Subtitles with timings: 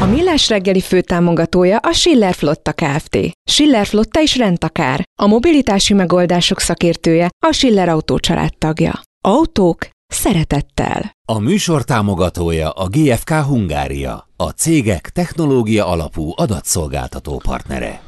[0.00, 3.18] A Millás reggeli főtámogatója a Schiller Flotta Kft.
[3.50, 5.02] Schiller Flotta is rendtakár.
[5.22, 8.18] A mobilitási megoldások szakértője a Schiller Autó
[8.58, 9.00] tagja.
[9.24, 11.10] Autók szeretettel.
[11.28, 18.00] A műsor támogatója a GFK Hungária, a cégek technológia alapú adatszolgáltató partnere.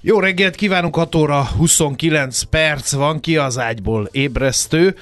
[0.00, 4.96] Jó reggelt kívánunk, 6 óra 29 perc van ki az ágyból ébresztő.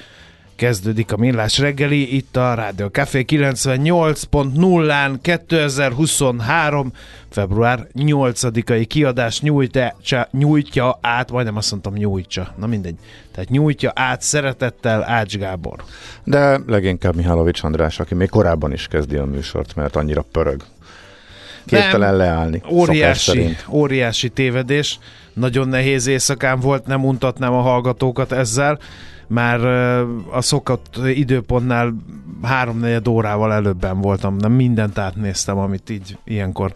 [0.61, 6.91] Kezdődik a millás reggeli, itt a Rádió Café 98.0-án 2023.
[7.29, 12.95] február 8-ai kiadás nyújtja, nyújtja át, majdnem azt mondtam nyújtja, na mindegy,
[13.31, 15.83] tehát nyújtja át szeretettel Ács Gábor.
[16.23, 20.63] De leginkább Mihálovics András, aki még korábban is kezdi a műsort, mert annyira pörög.
[21.65, 22.61] Képtelen leállni.
[22.69, 24.99] Óriási, óriási tévedés.
[25.33, 28.79] Nagyon nehéz éjszakán volt, nem untatnám a hallgatókat ezzel.
[29.31, 29.65] Már
[30.31, 31.93] a szokott időpontnál
[32.41, 34.35] háromnegyed órával előbben voltam.
[34.35, 36.73] Nem mindent átnéztem, amit így ilyenkor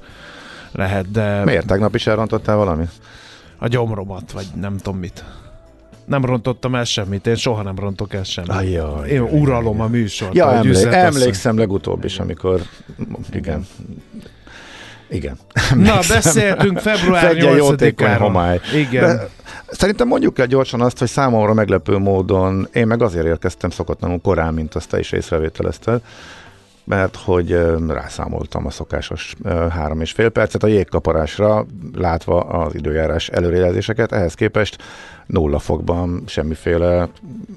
[0.72, 1.44] lehet, de...
[1.46, 1.68] Miért?
[1.68, 2.90] Tegnap is elrontottál valamit?
[3.58, 5.24] A gyomromat, vagy nem tudom mit.
[6.06, 8.52] Nem rontottam el semmit, én soha nem rontok el semmit.
[8.52, 10.36] Ajjaj, én uralom a műsort.
[10.36, 12.62] Ja, emlé- emlékszem legutóbb is, amikor...
[13.34, 13.66] Igen.
[15.10, 15.38] Igen.
[15.76, 18.16] Na, beszéltünk február 8-áról.
[18.20, 18.60] homály.
[18.76, 19.04] Igen.
[19.04, 19.30] De
[19.68, 24.54] szerintem mondjuk el gyorsan azt, hogy számomra meglepő módon, én meg azért érkeztem szokatlanul korán,
[24.54, 26.02] mint azt te is észrevételezted,
[26.84, 29.36] mert hogy rászámoltam a szokásos
[29.70, 34.78] három és fél percet a jégkaparásra, látva az időjárás előrejelzéseket, ehhez képest
[35.26, 37.10] nulla fokban semmiféle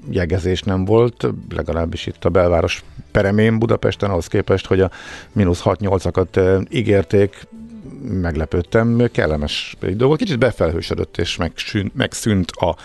[0.09, 4.91] jegezés nem volt, legalábbis itt a belváros peremén Budapesten, ahhoz képest, hogy a
[5.31, 7.47] mínusz 6-8-akat ígérték,
[8.01, 12.75] meglepődtem, kellemes idő volt, kicsit befelhősödött és megsűnt, megszűnt a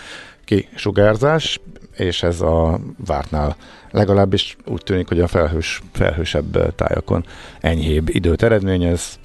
[0.45, 1.61] kisugárzás,
[1.97, 3.57] és ez a vártnál
[3.91, 7.25] legalábbis úgy tűnik, hogy a felhős, felhősebb tájakon
[7.61, 9.19] enyhébb időt eredményez,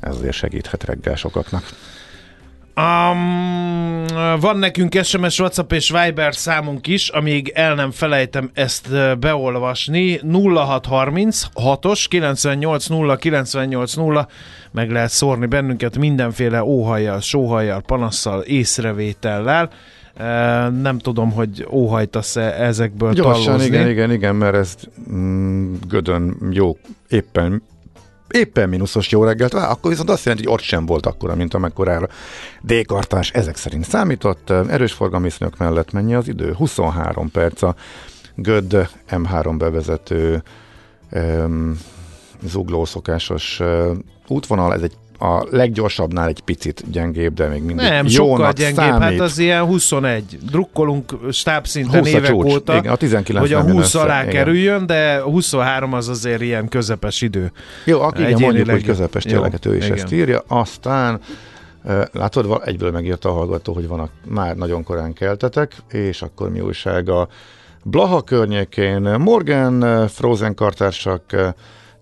[0.00, 1.64] ez azért segíthet reggel sokaknak.
[2.80, 4.04] Um,
[4.40, 10.20] van nekünk SMS, WhatsApp és Viber számunk is, amíg el nem felejtem ezt beolvasni.
[10.54, 14.28] 0630 6-os 98 0 98 0
[14.70, 19.70] meg lehet szórni bennünket mindenféle óhajjal, sóhajjal, panasszal, észrevétellel.
[20.80, 23.66] Nem tudom, hogy óhajtasz-e ezekből Gyorsan, tallozni.
[23.66, 24.74] igen, igen, igen, mert ez
[25.12, 26.76] mm, gödön jó,
[27.08, 27.62] éppen
[28.30, 32.08] éppen mínuszos jó reggelt, akkor viszont azt jelenti, hogy ott sem volt akkora, mint amekkorára
[32.60, 34.50] D-kartás ezek szerint számított.
[34.50, 36.52] Erős forgalmi mellett mennyi az idő?
[36.52, 37.74] 23 perc a
[38.34, 40.42] Göd M3 bevezető
[41.10, 41.80] um,
[42.42, 43.90] zugló szokásos uh,
[44.28, 48.90] útvonal, ez egy a leggyorsabbnál egy picit gyengébb, de még mindig Nem, sokkal gyengébb, hát
[48.90, 49.18] számít.
[49.18, 50.38] hát az ilyen 21.
[50.50, 52.52] Drukkolunk stábszinten évek csúcs.
[52.52, 54.34] óta, Igen, a 19 hogy a 20 alá igen.
[54.34, 57.52] kerüljön, de 23 az azért ilyen közepes idő.
[57.84, 59.96] Jó, igen, mondjuk, hogy közepes, tényleg hát ő is igen.
[59.96, 60.42] ezt írja.
[60.46, 61.20] Aztán
[62.12, 66.60] Látod, egyből megjött a hallgató, hogy van a, már nagyon korán keltetek, és akkor mi
[66.60, 67.28] újság a
[67.82, 69.00] Blaha környékén.
[69.00, 71.54] Morgan, Frozen kartársak,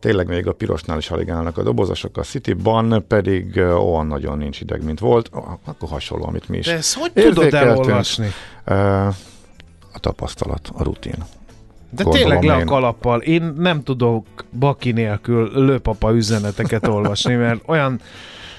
[0.05, 4.61] tényleg még a pirosnál is alig állnak a dobozosok, a Cityban pedig olyan nagyon nincs
[4.61, 5.31] ideg, mint volt,
[5.65, 8.29] akkor hasonló, amit mi is De ezt hogy tudod elolvasni?
[9.93, 11.15] A tapasztalat, a rutin.
[11.91, 13.21] De Gondolom tényleg le a kalappal.
[13.21, 14.27] Én nem tudok
[14.59, 18.01] baki nélkül lőpapa üzeneteket olvasni, mert olyan,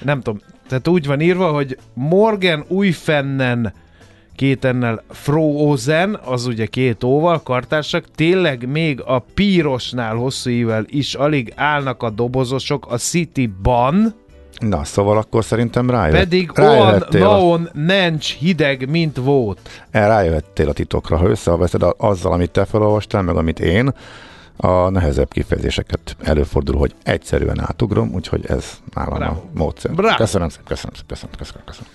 [0.02, 3.72] nem tudom, Tehát úgy van írva, hogy Morgan újfennen
[4.36, 11.14] két ennel Frozen, az ugye két óval, kartársak, tényleg még a pírosnál hosszú ível is
[11.14, 14.14] alig állnak a dobozosok a City-ban,
[14.58, 19.84] Na, szóval akkor szerintem rájött, pedig olyan rájöhettél, a, naon nencs hideg, mint volt.
[19.90, 23.94] eh, rájöhettél a titokra, ha összeveszed azzal, amit te felolvastál, meg amit én,
[24.56, 29.34] a nehezebb kifejezéseket előfordul, hogy egyszerűen átugrom, úgyhogy ez nálam Bravo.
[29.34, 29.94] a módszer.
[29.94, 30.16] Bravo.
[30.16, 31.90] Köszönöm szépen, köszönöm szépen, köszönöm, köszönöm, köszönöm.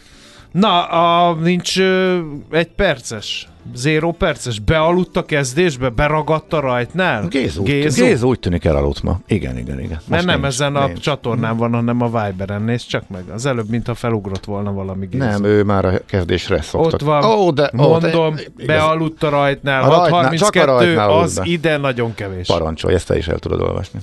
[0.52, 2.20] Na, a, nincs ö,
[2.52, 7.28] egy perces, zéró perces, bealudt a kezdésbe, beragadt a rajtnál?
[7.28, 8.04] Gézó, Gézó?
[8.04, 9.20] Gézó úgy tűnik elaludt ma.
[9.28, 10.00] Igen, igen, igen.
[10.08, 11.00] Mert nem nincs, ezen a nincs.
[11.00, 13.24] csatornán van, hanem a Viberen, nézd csak meg.
[13.34, 15.26] Az előbb, mintha felugrott volna valami Gézó.
[15.26, 16.94] Nem, ő már a kezdésre szoktak.
[16.94, 18.66] Ott van, Ó, de, de, mondom, igaz.
[18.66, 21.44] bealudt a rajtnál, A rajtnál, csak a 6.32, rajtnál az be.
[21.46, 22.48] ide nagyon kevés.
[22.48, 24.00] Parancsolj, ezt te is el tudod olvasni.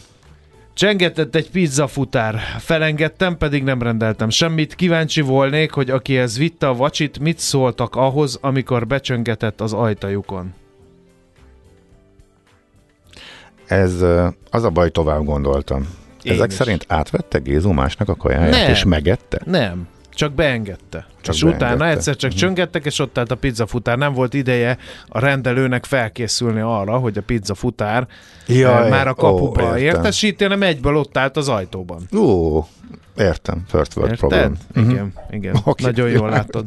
[0.79, 2.35] Csengetett egy pizzafutár.
[2.59, 4.75] Felengedtem, pedig nem rendeltem semmit.
[4.75, 10.55] Kíváncsi volnék, hogy akihez vitte a vacsit, mit szóltak ahhoz, amikor becsöngetett az ajtajukon.
[13.67, 14.05] Ez
[14.51, 15.89] az a baj, tovább gondoltam.
[16.23, 16.55] Én Ezek is.
[16.55, 18.71] szerint átvette Gézó másnak a kajáját, Nem.
[18.71, 19.41] és megette?
[19.45, 19.89] Nem,
[20.19, 21.07] csak beengedte.
[21.21, 21.67] Csak és beengedte.
[21.75, 22.39] utána egyszer csak Mhm.
[22.39, 23.99] csöngettek, és ott állt a pizzafutár.
[23.99, 24.79] Nem volt ideje
[25.09, 28.07] a rendelőnek felkészülni arra, hogy a pizzafutár
[28.47, 32.09] Jaj, eh, már a kapuba ó, értesíti, hanem egyből ott állt az ajtóban.
[32.17, 32.59] Ó,
[33.17, 33.65] értem.
[33.69, 34.29] First world Érted?
[34.29, 34.57] problem.
[34.75, 35.57] Igen, igen.
[35.65, 35.85] Oké.
[35.85, 36.65] Nagyon jól látod.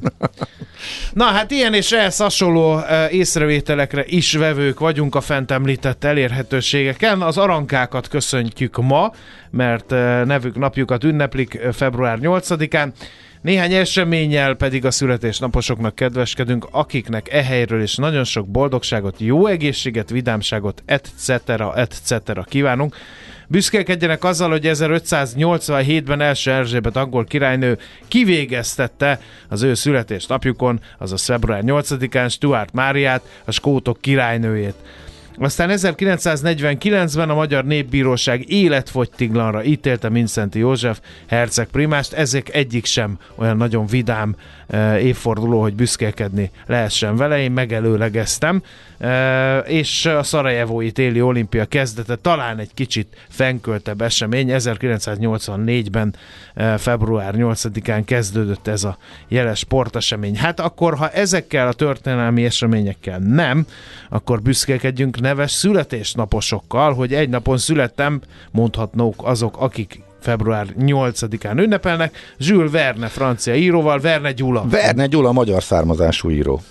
[1.13, 7.21] Na hát ilyen és ehhez hasonló uh, észrevételekre is vevők vagyunk a fent említett elérhetőségeken.
[7.21, 9.11] Az arankákat köszöntjük ma,
[9.49, 12.91] mert uh, nevük napjukat ünneplik uh, február 8-án.
[13.41, 20.09] Néhány eseménnyel pedig a születésnaposoknak kedveskedünk, akiknek e helyről is nagyon sok boldogságot, jó egészséget,
[20.09, 21.29] vidámságot, etc.
[21.75, 22.45] etc.
[22.45, 22.95] kívánunk.
[23.51, 27.77] Büszkélkedjenek azzal, hogy 1587-ben első Erzsébet angol királynő
[28.07, 29.19] kivégeztette
[29.49, 34.75] az ő születésnapjukon, azaz február 8-án Stuart Máriát, a skótok királynőjét.
[35.37, 43.57] Aztán 1949-ben a Magyar Népbíróság életfogytiglanra ítélte Mincenti József herceg primást, ezek egyik sem olyan
[43.57, 44.35] nagyon vidám
[44.99, 48.63] évforduló, hogy büszkélkedni lehessen vele, én megelőlegeztem,
[48.97, 56.15] eh, és a Szarajevói téli olimpia kezdete talán egy kicsit fenköltebb esemény, 1984-ben
[56.53, 58.97] eh, február 8-án kezdődött ez a
[59.27, 60.37] jeles sportesemény.
[60.37, 63.65] Hát akkor, ha ezekkel a történelmi eseményekkel nem,
[64.09, 68.21] akkor büszkélkedjünk neves születésnaposokkal, hogy egy napon születtem,
[68.51, 74.65] mondhatnók azok, akik február 8-án ünnepelnek, Jules Verne francia íróval, Verne Gyula.
[74.69, 76.61] Verne Gyula magyar származású író.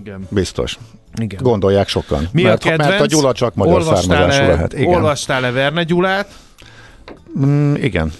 [0.00, 0.26] Igen.
[0.30, 0.78] Biztos.
[1.20, 1.42] Igen.
[1.42, 2.28] Gondolják sokan.
[2.32, 2.90] Mi mert, a kedvenc?
[2.90, 4.72] mert a Gyula csak magyar származású lehet.
[4.72, 4.94] Igen.
[4.94, 6.28] Olvastál-e Verne Gyulát?
[7.38, 8.12] Mm, igen.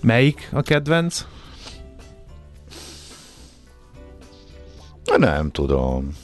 [0.00, 1.24] Melyik a kedvenc?
[5.16, 6.16] Nem tudom.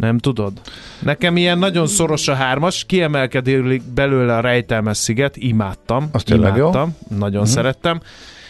[0.00, 0.52] Nem tudod?
[0.98, 6.08] Nekem ilyen nagyon szoros a hármas, kiemelkedik belőle a rejtelmes sziget, imádtam.
[6.12, 6.68] Az tényleg jó.
[6.68, 7.54] imádtam, nagyon uh-huh.
[7.54, 8.00] szerettem.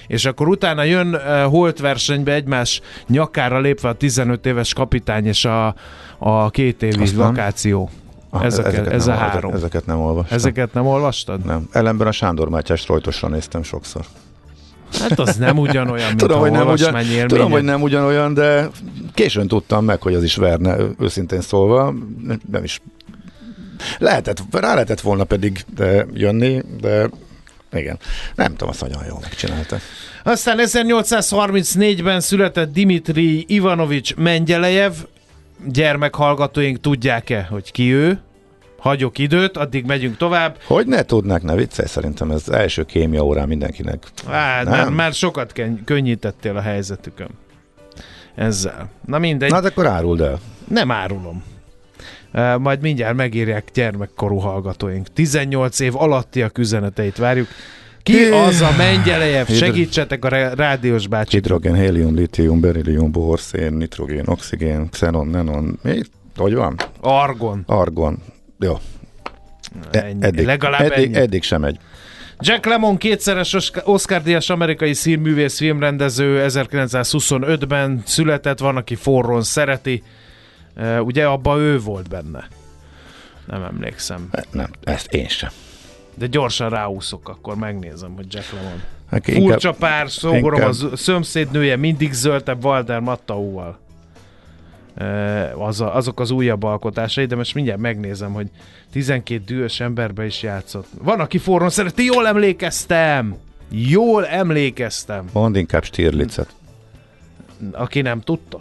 [0.07, 5.45] És akkor utána jön uh, holt versenybe egymás nyakára lépve a 15 éves kapitány és
[5.45, 5.75] a,
[6.19, 7.27] a két évi Azt nem.
[7.27, 7.91] vakáció.
[8.31, 9.53] Ah, Ezeket, ez a három.
[9.53, 10.37] Ezeket nem olvastam.
[10.37, 11.45] Ezeket nem olvastad?
[11.45, 11.69] Nem.
[11.73, 14.05] Ellenben a Sándor Mátyás rojtosra néztem sokszor.
[15.01, 18.69] Hát az nem ugyanolyan, mint Tudom, a hogy nem, ugyan, tudom, hogy nem ugyanolyan, de
[19.15, 21.95] későn tudtam meg, hogy az is Verne, őszintén szólva.
[22.51, 22.81] Nem is.
[23.99, 27.09] Lehetett, rá lehetett volna pedig de jönni, de
[27.73, 27.99] igen.
[28.35, 29.77] Nem tudom, azt nagyon jól megcsinálta.
[30.23, 34.93] Aztán 1834-ben született Dimitri Ivanovics Mengyelejev.
[35.67, 38.21] Gyermekhallgatóink tudják-e, hogy ki ő?
[38.81, 40.57] Hagyok időt, addig megyünk tovább.
[40.65, 44.03] Hogy ne tudnák, ne viccelj, szerintem ez első kémia órán mindenkinek.
[44.29, 44.73] Á, Nem?
[44.73, 47.29] már, már sokat ken- könnyítettél a helyzetükön.
[48.35, 48.89] Ezzel.
[49.07, 50.39] Na mindegy, Na, hát akkor áruld el.
[50.69, 51.43] nem árulom.
[52.33, 55.07] Uh, majd mindjárt megírják gyermekkorú hallgatóink.
[55.13, 57.49] 18 év alattiak üzeneteit várjuk.
[58.03, 59.47] Ki az a Mengyelejev?
[59.47, 61.37] Segítsetek a rádiós bácsi.
[61.37, 65.79] Hidrogén, hélium, litium, berillium, bor, szén, nitrogén, oxigén, xenon, nenon.
[65.83, 66.01] Mi?
[66.37, 66.77] Hogy van?
[67.01, 67.63] Argon.
[67.67, 68.19] Argon.
[68.61, 68.79] Jó.
[69.91, 70.25] E- Ennyi.
[70.25, 71.17] eddig, Legalább eddig, ennyi.
[71.17, 71.79] eddig sem egy.
[72.39, 80.03] Jack Lemmon kétszeres Osc- Oscar-díjas amerikai színművész, filmrendező 1925-ben született, van, aki forrón szereti.
[80.77, 82.49] Uh, ugye abban ő volt benne.
[83.47, 84.29] Nem emlékszem.
[84.31, 85.51] E, Nem, ezt én sem.
[86.15, 88.83] De gyorsan ráúszok, akkor megnézem, hogy Jack Lemmon.
[89.11, 93.79] Hát Furcsa pár, szógorom inkább- a szomszédnője mindig zöldebb Walter Mattauval.
[95.59, 98.47] Az a, azok az újabb alkotásai, de most mindjárt megnézem, hogy
[98.93, 100.87] 12 dühös emberbe is játszott.
[101.03, 103.37] Van, aki forrón szereti, jól emlékeztem!
[103.73, 106.49] Jól emlékeztem, Mondd inkább Stirlitzet.
[107.73, 108.59] aki nem tudta.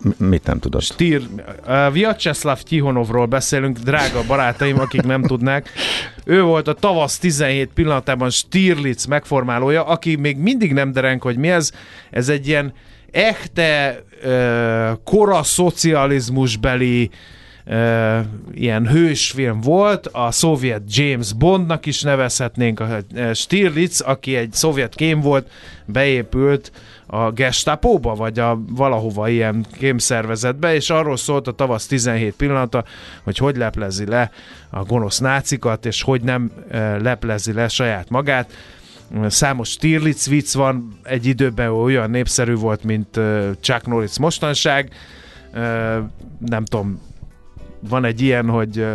[0.00, 0.82] M- mit nem tudod?
[0.82, 1.22] Stír,
[1.66, 5.70] uh, Vyacheslav Tihonovról beszélünk, drága barátaim, akik nem tudnák.
[6.24, 11.48] Ő volt a tavasz 17 pillanatában Stirlitz megformálója, aki még mindig nem derenk, hogy mi
[11.50, 11.70] ez.
[12.10, 12.72] Ez egy ilyen
[13.10, 17.10] echte uh, kora szocializmusbeli
[17.66, 18.18] uh,
[18.54, 22.98] ilyen hősfilm volt, a szovjet James Bondnak is nevezhetnénk, a
[23.32, 25.50] Stirlitz, aki egy szovjet kém volt,
[25.84, 26.72] beépült
[27.06, 32.84] a gestapóba, vagy a valahova ilyen kémszervezetbe, és arról szólt a tavasz 17 pillanata,
[33.22, 34.30] hogy hogy leplezi le
[34.70, 36.52] a gonosz nácikat, és hogy nem
[37.00, 38.52] leplezi le saját magát.
[39.26, 43.20] Számos Stirlitz vicc van, egy időben olyan népszerű volt, mint
[43.60, 44.90] Chuck Norris mostanság.
[46.38, 47.00] Nem tudom,
[47.80, 48.86] van egy ilyen, hogy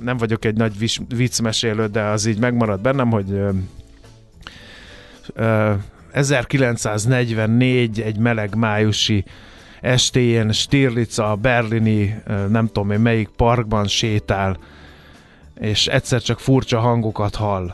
[0.00, 3.54] nem vagyok egy nagy viccmesélő, de az így megmaradt bennem, hogy uh,
[5.36, 5.74] uh,
[6.12, 9.24] 1944 egy meleg májusi
[9.80, 14.58] estéjén Stirlitz a berlini, nem tudom én melyik parkban sétál,
[15.60, 17.72] és egyszer csak furcsa hangokat hall.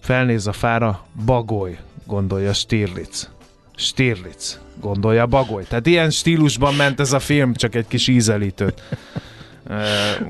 [0.00, 3.30] Felnéz a fára, bagoly, gondolja Stirlitz.
[3.76, 5.64] Stirlitz, gondolja bagoly.
[5.64, 8.82] Tehát ilyen stílusban ment ez a film, csak egy kis ízelítőt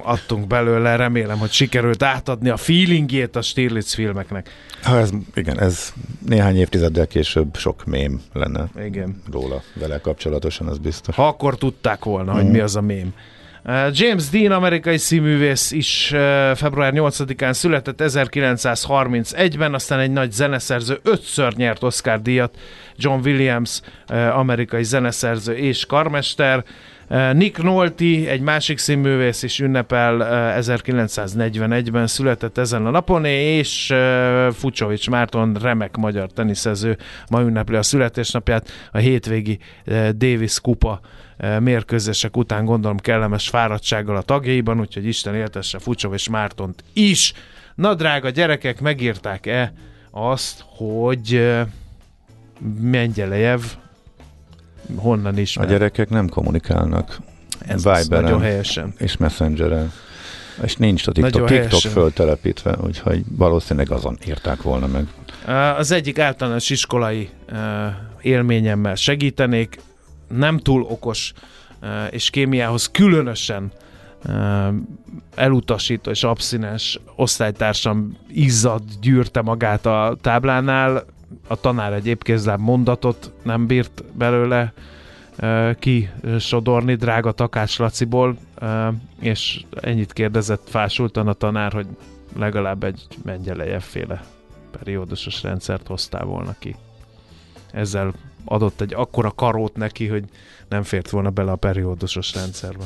[0.03, 0.97] adtunk belőle.
[0.97, 4.51] Remélem, hogy sikerült átadni a feelingjét a Stirlitz filmeknek.
[4.83, 5.93] Ha ez, igen, ez
[6.27, 9.23] néhány évtizeddel később sok mém lenne Igen.
[9.33, 11.15] róla vele kapcsolatosan, az biztos.
[11.15, 13.15] Ha akkor tudták volna, hogy mi az a mém.
[13.65, 16.19] Uh, James Dean, amerikai színművész is uh,
[16.55, 22.59] február 8-án született 1931-ben, aztán egy nagy zeneszerző, ötször nyert Oscar díjat,
[22.97, 26.65] John Williams, uh, amerikai zeneszerző és karmester,
[27.33, 30.27] Nick Nolte, egy másik színművész is ünnepel uh,
[30.77, 33.95] 1941-ben született ezen a napon, és
[34.53, 36.97] Fucsovics Márton, remek magyar teniszező,
[37.31, 39.59] ma ünnepli a születésnapját, a hétvégi
[40.17, 41.01] Davis kupa
[41.61, 47.33] mérkőzések után gondolom kellemes fáradtsággal a tagjaiban, úgyhogy Isten éltesse Fucsovics Mártont is.
[47.75, 49.73] Na drága gyerekek, megírták-e
[50.11, 51.57] azt, hogy
[52.81, 53.61] Mengyelejev
[54.97, 55.69] honnan A ismer?
[55.69, 57.19] gyerekek nem kommunikálnak
[57.67, 58.95] Ez Viberen nagyon helyesen.
[58.99, 59.93] és Messengeren.
[60.63, 65.07] És nincs a TikTok, Nagyon TikTok föltelepítve, úgyhogy valószínűleg azon írták volna meg.
[65.77, 67.29] Az egyik általános iskolai
[68.21, 69.79] élményemmel segítenék,
[70.31, 71.33] nem túl okos
[72.11, 73.73] és kémiához különösen
[75.35, 81.05] elutasító és abszinens osztálytársam izzad gyűrte magát a táblánál,
[81.47, 84.81] a tanár egy épkézláb mondatot nem bírt belőle uh,
[85.79, 88.37] kisodorni drága Takács Laciból,
[89.21, 91.87] és ennyit kérdezett fásultan a tanár, hogy
[92.37, 94.25] legalább egy Mengyelejev féle
[94.71, 96.77] periódusos rendszert hoztál volna ki.
[97.73, 98.13] Ezzel
[98.45, 100.25] adott egy akkora karót neki, hogy
[100.69, 102.85] nem fért volna bele a periódusos rendszerbe.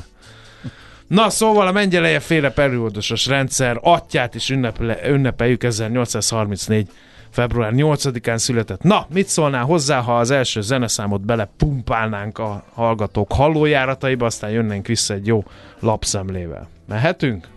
[1.07, 6.89] Na, szóval a Mengyeleje féle periódusos rendszer atyát is ünneple, ünnepeljük 1834
[7.31, 8.83] február 8-án született.
[8.83, 15.15] Na, mit szólnál hozzá, ha az első zeneszámot belepumpálnánk a hallgatók hallójárataiba, aztán jönnénk vissza
[15.15, 15.45] egy jó
[15.81, 16.69] lapszemlével.
[16.89, 17.49] Mehetünk?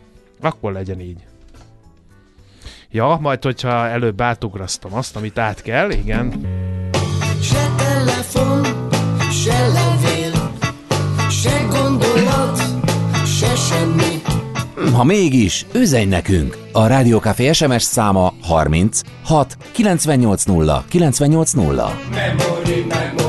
[0.41, 1.25] Akkor legyen így.
[2.91, 6.47] Ja, majd hogyha előbb átugrasztom azt, amit át kell, igen.
[9.47, 10.31] Se levél,
[11.29, 12.61] se gondolat,
[13.25, 14.21] se semmi.
[14.93, 16.57] Ha mégis, üzenj nekünk!
[16.71, 23.26] A Rádiókafé SMS száma 30 6 980 980.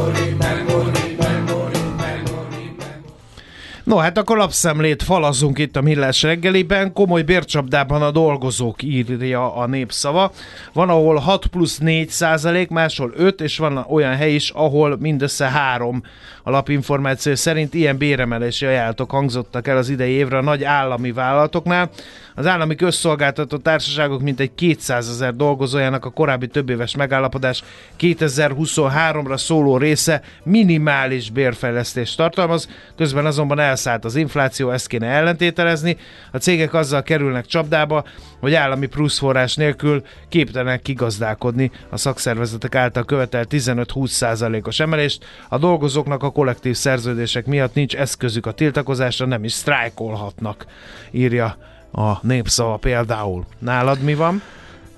[3.88, 6.92] No, hát akkor lapszemlét falazunk itt a Millás reggeliben.
[6.92, 10.32] Komoly bércsapdában a dolgozók írja a népszava.
[10.72, 15.46] Van, ahol 6 plusz 4 százalék, máshol 5, és van olyan hely is, ahol mindössze
[15.46, 16.02] 3
[16.48, 21.90] a lapinformáció szerint ilyen béremelési ajánlatok hangzottak el az idei évre a nagy állami vállalatoknál.
[22.34, 27.62] Az állami közszolgáltató társaságok mintegy 200 ezer dolgozójának a korábbi többéves megállapodás
[28.00, 35.96] 2023-ra szóló része minimális bérfejlesztést tartalmaz, közben azonban elszállt az infláció, ezt kéne ellentételezni.
[36.32, 38.04] A cégek azzal kerülnek csapdába,
[38.40, 45.24] hogy állami pluszforrás nélkül képtelenek kigazdálkodni a szakszervezetek által követelt 15-20%-os emelést.
[45.48, 50.66] A dolgozóknak a kollektív szerződések miatt nincs eszközük a tiltakozásra, nem is sztrájkolhatnak,
[51.10, 51.56] írja
[51.92, 53.44] a népszava például.
[53.58, 54.42] Nálad mi van?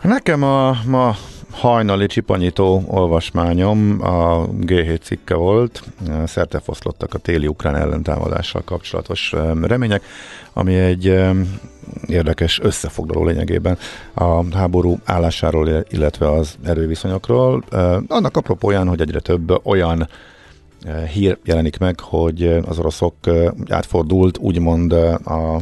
[0.02, 1.16] Nekem a ma
[1.50, 5.82] hajnali csipanyító olvasmányom a G7 cikke volt,
[6.24, 10.02] szerte foszlottak a téli ukrán ellentámadással kapcsolatos remények,
[10.52, 11.20] ami egy
[12.06, 13.78] érdekes összefoglaló lényegében
[14.14, 17.64] a háború állásáról, illetve az erőviszonyokról.
[18.08, 20.08] Annak apropóján, hogy egyre több olyan
[21.12, 23.14] hír jelenik meg, hogy az oroszok
[23.68, 25.60] átfordult úgymond a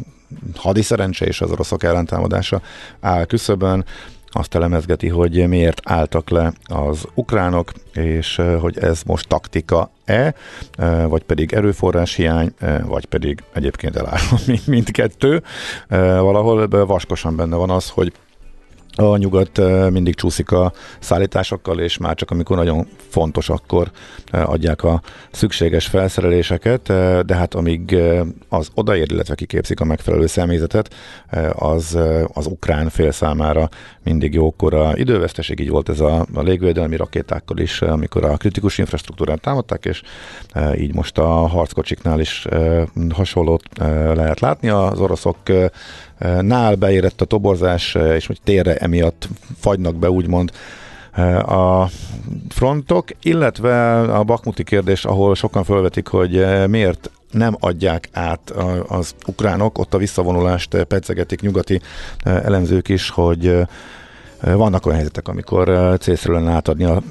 [0.56, 2.60] hadiszerencse és az oroszok ellentámadása
[3.00, 3.84] áll küszöbön,
[4.30, 10.34] azt elemezgeti, hogy miért álltak le az ukránok, és hogy ez most taktika-e,
[11.08, 12.54] vagy pedig erőforrás hiány,
[12.86, 15.42] vagy pedig egyébként elállom mindkettő.
[16.20, 18.12] Valahol vaskosan benne van az, hogy
[19.00, 23.90] a nyugat mindig csúszik a szállításokkal, és már csak amikor nagyon fontos, akkor
[24.30, 26.82] adják a szükséges felszereléseket,
[27.26, 27.96] de hát amíg
[28.48, 30.94] az odaér, illetve kiképzik a megfelelő személyzetet,
[31.52, 31.98] az
[32.32, 33.68] az ukrán fél számára
[34.02, 39.40] mindig jókora időveszteség, így volt ez a, a légvédelmi rakétákkal is, amikor a kritikus infrastruktúrát
[39.40, 40.02] támadták, és
[40.76, 42.46] így most a harckocsiknál is
[43.10, 43.62] hasonlót
[44.14, 44.68] lehet látni.
[44.68, 45.36] Az oroszok
[46.40, 50.50] nál beérett a toborzás, és hogy térre emiatt fagynak be úgymond
[51.46, 51.86] a
[52.48, 58.50] frontok, illetve a bakmuti kérdés, ahol sokan felvetik, hogy miért nem adják át
[58.88, 61.80] az ukránok, ott a visszavonulást pedzegetik nyugati
[62.24, 63.56] elemzők is, hogy
[64.40, 67.02] vannak olyan helyzetek, amikor célszerű lenne átadni a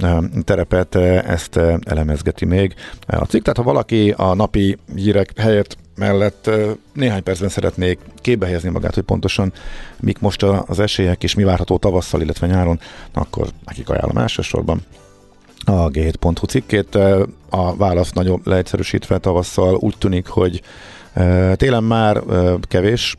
[0.44, 0.96] terepet,
[1.26, 2.74] ezt elemezgeti még
[3.08, 3.42] a cikk.
[3.42, 6.50] Tehát ha valaki a napi hírek helyett mellett
[6.94, 9.54] néhány percben szeretnék képbe helyezni magát, hogy pontosan
[10.00, 12.80] mik most az esélyek, és mi várható tavasszal, illetve nyáron,
[13.13, 14.82] akkor nekik ajánlom elsősorban
[15.66, 16.96] a g7.hu cikkét.
[17.50, 20.62] A válasz nagyon leegyszerűsítve tavasszal úgy tűnik, hogy
[21.56, 22.22] Télen már
[22.62, 23.16] kevés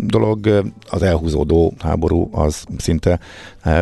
[0.00, 3.18] dolog, az elhúzódó háború az szinte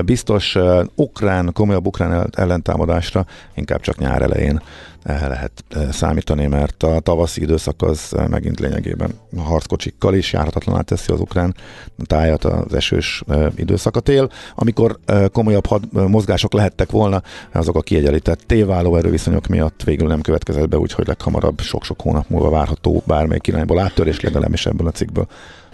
[0.04, 0.56] biztos.
[0.94, 4.62] Ukrán, komolyabb ukrán ellentámadásra inkább csak nyár elején
[5.06, 11.54] lehet számítani, mert a tavaszi időszak az megint lényegében harckocsikkal is járhatatlaná teszi az ukrán
[12.04, 13.22] tájat az esős
[13.56, 13.96] időszak.
[13.96, 14.98] A amikor
[15.32, 17.22] komolyabb had, mozgások lehettek volna,
[17.52, 22.50] azok a kiegyenlített téváló erőviszonyok miatt végül nem következett be, úgyhogy leghamarabb sok-sok hónap múlva
[22.50, 25.26] várható bármelyik irányból áttörés legalábbis ebből a cikkből.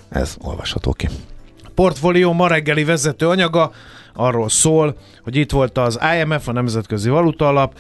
[0.09, 1.09] Ez olvasható ki.
[1.75, 3.73] Portfólió ma reggeli vezető anyaga
[4.15, 7.75] arról szól, hogy itt volt az IMF, a Nemzetközi Valuta Alap,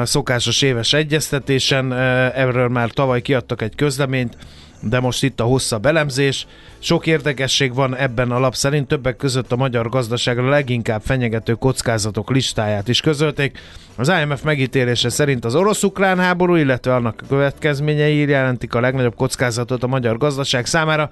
[0.00, 1.92] a szokásos éves egyeztetésen,
[2.32, 4.36] erről már tavaly kiadtak egy közleményt,
[4.80, 6.46] de most itt a hosszabb elemzés.
[6.78, 12.30] Sok érdekesség van ebben a lap szerint, többek között a magyar gazdaságra leginkább fenyegető kockázatok
[12.30, 13.58] listáját is közölték.
[13.96, 19.86] Az IMF megítélése szerint az orosz-ukrán háború, illetve annak következményei jelentik a legnagyobb kockázatot a
[19.86, 21.10] magyar gazdaság számára.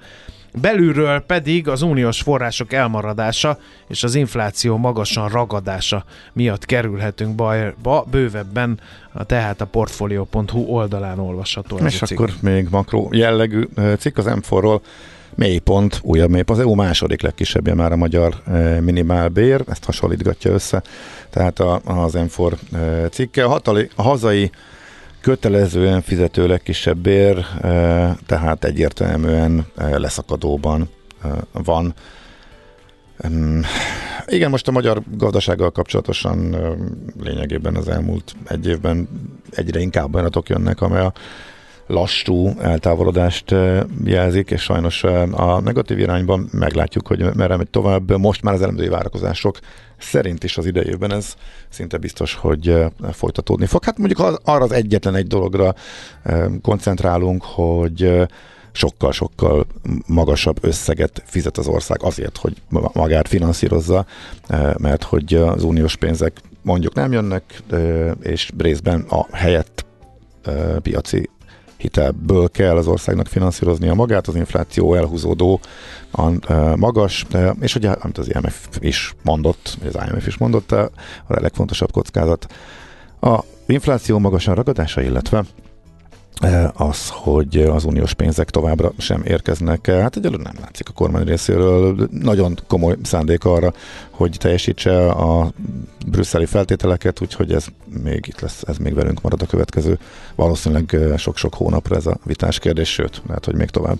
[0.53, 8.79] Belülről pedig az uniós források elmaradása és az infláció magasan ragadása miatt kerülhetünk bajba, bővebben
[9.25, 11.77] tehát a portfolio.hu oldalán olvasható.
[11.77, 14.79] És akkor még makro jellegű cikk az M4-ról
[15.35, 18.41] mélypont, újabb mélypont, az EU második legkisebbje már a magyar
[18.79, 20.83] minimálbér, ezt hasonlítgatja össze,
[21.29, 22.53] tehát az M4
[23.11, 23.43] cikke.
[23.43, 24.51] A, hatali, a hazai
[25.21, 27.45] kötelezően fizető legkisebb bér,
[28.25, 30.89] tehát egyértelműen leszakadóban
[31.51, 31.93] van.
[34.25, 36.55] Igen, most a magyar gazdasággal kapcsolatosan
[37.23, 39.07] lényegében az elmúlt egy évben
[39.49, 41.13] egyre inkább olyanok jönnek, amely a
[41.91, 43.55] lassú eltávolodást
[44.03, 48.17] jelzik, és sajnos a negatív irányban meglátjuk, hogy merre megy tovább.
[48.17, 49.59] Most már az elemzői várakozások
[49.97, 51.33] szerint is az idejében ez
[51.69, 53.83] szinte biztos, hogy folytatódni fog.
[53.83, 55.75] Hát mondjuk arra az egyetlen egy dologra
[56.61, 58.27] koncentrálunk, hogy
[58.71, 59.65] sokkal-sokkal
[60.07, 62.61] magasabb összeget fizet az ország azért, hogy
[62.93, 64.05] magát finanszírozza,
[64.77, 67.61] mert hogy az uniós pénzek mondjuk nem jönnek,
[68.21, 69.85] és részben a helyett
[70.81, 71.29] piaci
[71.81, 75.59] hitelből kell az országnak finanszíroznia magát, az infláció elhúzódó
[76.11, 76.29] a,
[76.75, 77.25] magas,
[77.59, 80.89] és ugye, amit az IMF is mondott, az IMF is mondott, a
[81.27, 82.47] legfontosabb kockázat.
[83.21, 85.43] A infláció magasan ragadása, illetve
[86.73, 89.85] az, hogy az uniós pénzek továbbra sem érkeznek.
[89.85, 92.07] Hát egyelőre nem látszik a kormány részéről.
[92.11, 93.73] Nagyon komoly szándék arra,
[94.09, 95.51] hogy teljesítse a
[96.07, 97.65] brüsszeli feltételeket, úgyhogy ez
[98.03, 99.99] még itt lesz, ez még velünk marad a következő
[100.35, 103.99] valószínűleg sok-sok hónapra ez a vitás kérdés, sőt, lehet, hogy még tovább.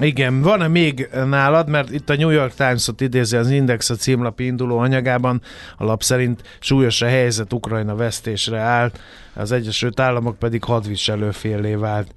[0.00, 4.44] Igen, van-e még nálad, mert itt a New York Times-ot idézi az Index a címlapi
[4.44, 5.42] induló anyagában,
[5.76, 8.98] a lap szerint súlyos a helyzet Ukrajna vesztésre állt,
[9.34, 12.14] az Egyesült Államok pedig hadviselő félé vált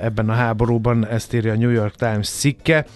[0.00, 2.86] ebben a háborúban, ezt írja a New York Times cikke.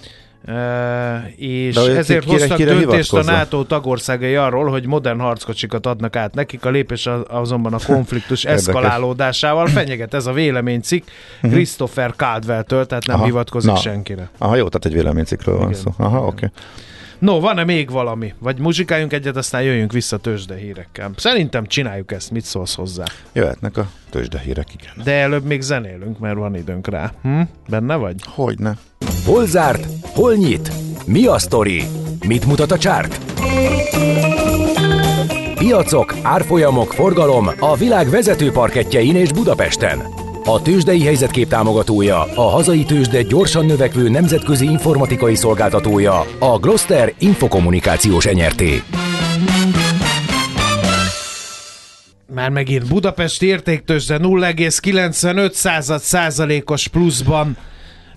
[0.48, 3.22] Uh, és ezért kire- hoztak kire döntést a?
[3.22, 8.44] NATO tagországai arról, hogy modern harckocsikat adnak át nekik, a lépés az- azonban a konfliktus
[8.54, 11.06] eszkalálódásával fenyeget ez a véleménycikk
[11.42, 13.24] Christopher Caldwell-től, tehát nem Aha.
[13.24, 13.76] hivatkozik Na.
[13.76, 14.28] senkire.
[14.38, 15.80] Aha, jó, tehát egy véleménycikről van Igen.
[15.80, 15.90] szó.
[15.96, 16.50] Aha, oké.
[17.24, 18.34] No, van-e még valami?
[18.38, 21.10] Vagy muzsikáljunk egyet, aztán jöjjünk vissza tőzsde hírekkel.
[21.16, 23.04] Szerintem csináljuk ezt, mit szólsz hozzá?
[23.32, 24.92] Jöhetnek a tőzsdehírek, igen.
[25.04, 27.12] De előbb még zenélünk, mert van időnk rá.
[27.22, 27.40] Hm?
[27.68, 28.14] Benne vagy?
[28.34, 28.76] Hogyne.
[29.24, 29.86] Hol zárt?
[30.02, 30.72] Hol nyit?
[31.06, 31.82] Mi a sztori?
[32.26, 33.18] Mit mutat a csárt?
[35.54, 40.23] Piacok, árfolyamok, forgalom a világ vezető parketjein és Budapesten.
[40.46, 48.26] A tőzsdei helyzetkép támogatója, a hazai tőzsde gyorsan növekvő nemzetközi informatikai szolgáltatója, a Gloster Infokommunikációs
[48.26, 48.82] Enyerté.
[52.34, 57.56] Már megint Budapest értéktőzsde 0,95 század százalékos pluszban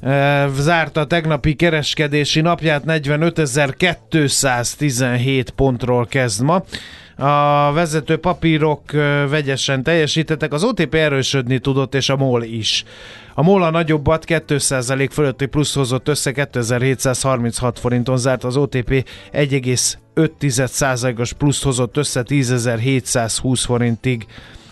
[0.01, 6.63] e, zárta tegnapi kereskedési napját, 45.217 pontról kezd ma.
[7.19, 8.91] A vezető papírok
[9.29, 12.83] vegyesen teljesítettek, az OTP erősödni tudott, és a MOL is.
[13.33, 21.33] A MOL a nagyobbat 2% fölötti plusz hozott össze, 2736 forinton zárt, az OTP 1,5%-os
[21.33, 24.25] plusz hozott össze, 10.720 forintig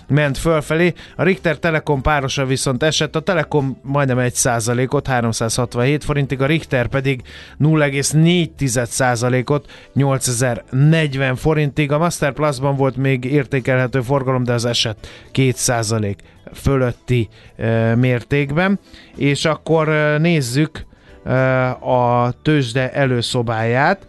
[0.08, 0.94] ment fölfelé.
[1.16, 7.22] A Richter Telekom párosa viszont esett, a Telekom majdnem 1%-ot, 367 forintig, a Richter pedig
[7.60, 11.92] 0,4%-ot, 8040 forintig.
[11.92, 16.16] A Master Plus-ban volt még értékelhető forgalom, de az esett 2%
[16.54, 18.80] fölötti e, mértékben.
[19.16, 19.88] És akkor
[20.20, 20.86] nézzük
[21.26, 24.08] e, a tőzsde előszobáját.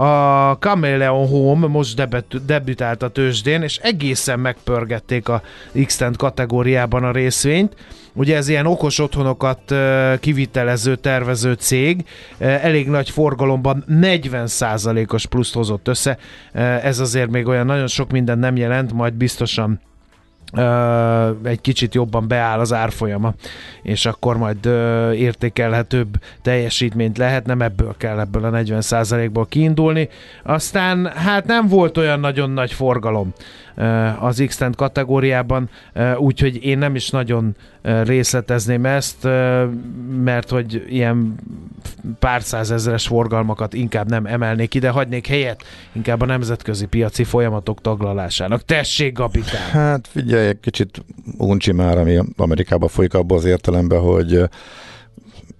[0.00, 5.42] A Chameleon Home most debüt, debütált a tőzsdén, és egészen megpörgették a
[5.86, 7.74] x kategóriában a részvényt.
[8.12, 9.74] Ugye ez ilyen okos otthonokat
[10.20, 12.04] kivitelező, tervező cég,
[12.38, 16.18] elég nagy forgalomban 40%-os pluszt hozott össze.
[16.82, 19.80] Ez azért még olyan nagyon sok minden nem jelent, majd biztosan
[21.42, 23.34] egy kicsit jobban beáll az árfolyama,
[23.82, 24.66] és akkor majd
[25.14, 26.08] értékelhetőbb
[26.42, 30.08] teljesítményt lehet, nem ebből kell ebből a 40%-ból kiindulni.
[30.42, 33.32] Aztán hát nem volt olyan nagyon nagy forgalom
[34.20, 35.68] az x kategóriában,
[36.16, 39.24] úgyhogy én nem is nagyon részletezném ezt,
[40.22, 41.34] mert hogy ilyen
[42.18, 45.62] pár százezeres forgalmakat inkább nem emelnék ide, hagynék helyet
[45.92, 48.64] inkább a nemzetközi piaci folyamatok taglalásának.
[48.64, 49.70] Tessék, Gabikám!
[49.70, 51.04] Hát figyelj, egy kicsit
[51.36, 54.42] uncsi már, ami Amerikában folyik abban az értelemben, hogy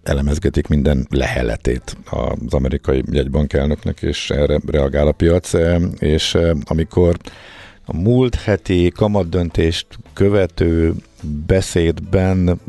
[0.02, 5.52] elemezgetik minden leheletét az amerikai jegybank elnöknek, és erre reagál a piac,
[5.98, 7.16] és amikor
[7.90, 10.94] a múlt heti kamatdöntést követő
[11.46, 12.60] beszédben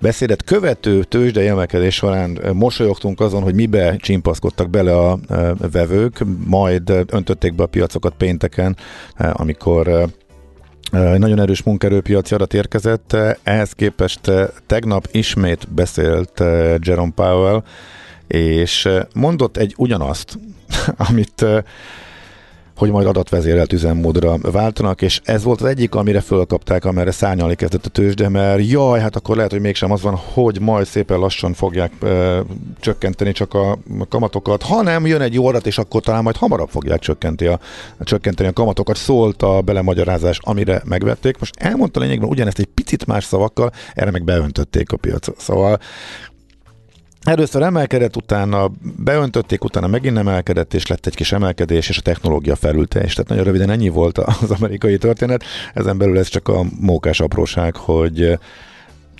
[0.00, 5.18] beszédet követő tőzsdei emelkedés során mosolyogtunk azon, hogy mibe csimpaszkodtak bele a
[5.72, 8.76] vevők, majd öntötték be a piacokat pénteken,
[9.16, 10.08] amikor
[11.16, 13.16] nagyon erős munkaerőpiaci adat érkezett.
[13.42, 14.20] Ehhez képest
[14.66, 16.42] tegnap ismét beszélt
[16.80, 17.62] Jerome Powell,
[18.26, 20.38] és mondott egy ugyanazt,
[21.08, 21.44] amit
[22.78, 27.86] hogy majd adatvezérelt üzemmódra váltanak, és ez volt az egyik, amire fölkapták, amerre szárnyalni kezdett
[27.86, 31.52] a tőzsde, mert jaj, hát akkor lehet, hogy mégsem az van, hogy majd szépen lassan
[31.52, 32.40] fogják ö,
[32.80, 36.98] csökkenteni csak a kamatokat, hanem jön egy jó adat, és akkor talán majd hamarabb fogják
[36.98, 37.60] csökkenteni a,
[38.00, 38.96] csökkenteni a kamatokat.
[38.96, 41.38] Szólt a belemagyarázás, amire megvették.
[41.38, 45.40] Most elmondta lényegben ugyanezt egy picit más szavakkal, erre meg beöntötték a piacot.
[45.40, 45.78] Szóval
[47.28, 52.56] Először emelkedett, utána beöntötték, utána megint emelkedett, és lett egy kis emelkedés, és a technológia
[52.56, 55.44] felülte, és tehát nagyon röviden ennyi volt az amerikai történet.
[55.74, 58.38] Ezen belül ez csak a mókás apróság, hogy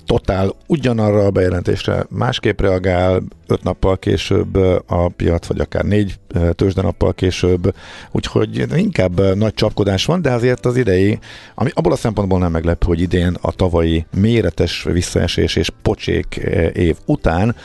[0.07, 6.14] totál ugyanarra a bejelentésre másképp reagál, öt nappal később a piac, vagy akár négy
[6.53, 7.75] tőzsdenappal később,
[8.11, 11.18] úgyhogy inkább nagy csapkodás van, de azért az idei,
[11.55, 16.40] ami abból a szempontból nem meglepő, hogy idén a tavalyi méretes visszaesés és pocsék
[16.73, 17.57] év után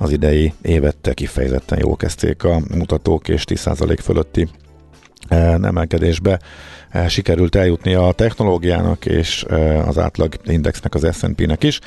[0.00, 4.48] az idei évet kifejezetten jól kezdték a mutatók, és 10% fölötti
[5.62, 6.40] emelkedésbe
[7.08, 9.44] sikerült eljutni a technológiának és
[9.86, 11.80] az átlag indexnek, az S&P-nek is.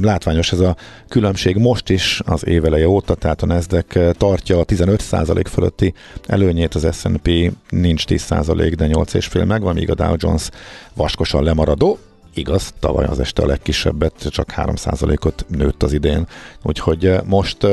[0.00, 0.76] Látványos ez a
[1.08, 5.94] különbség most is az éveleje óta, tehát a Nasdaq tartja a 15% fölötti
[6.26, 7.30] előnyét, az S&P
[7.68, 10.48] nincs 10%, de 8,5 megvan, míg a Dow Jones
[10.94, 11.98] vaskosan lemaradó,
[12.40, 16.26] Igaz, tavaly az este a legkisebbet, csak 3%-ot nőtt az idén,
[16.62, 17.66] úgyhogy most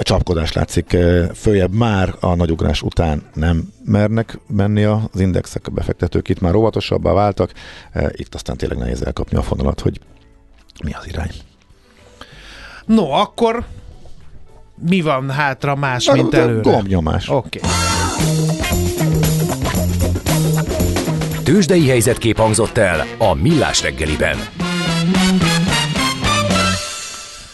[0.00, 0.96] csapkodás látszik
[1.34, 7.12] följebb már a nagyugrás után nem mernek menni az indexek, a befektetők itt már óvatosabbá
[7.12, 7.52] váltak,
[8.10, 10.00] itt aztán tényleg nehéz elkapni a fonalat, hogy
[10.84, 11.30] mi az irány.
[12.86, 13.64] No, akkor
[14.74, 16.70] mi van hátra más, mint előre?
[16.70, 17.28] Gombnyomás.
[17.28, 17.58] Oké.
[17.58, 17.70] Okay.
[21.46, 24.36] Tőzsdei helyzetkép hangzott el a Millás reggeliben.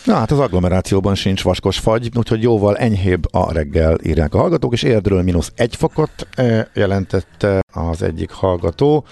[0.05, 4.73] Na hát az agglomerációban sincs vaskos fagy, úgyhogy jóval enyhébb a reggel írják a hallgatók,
[4.73, 9.05] és Érdről mínusz egy fokot eh, jelentette az egyik hallgató.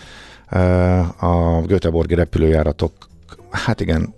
[0.48, 2.92] Eh, A Göteborgi repülőjáratok,
[3.50, 4.14] hát igen,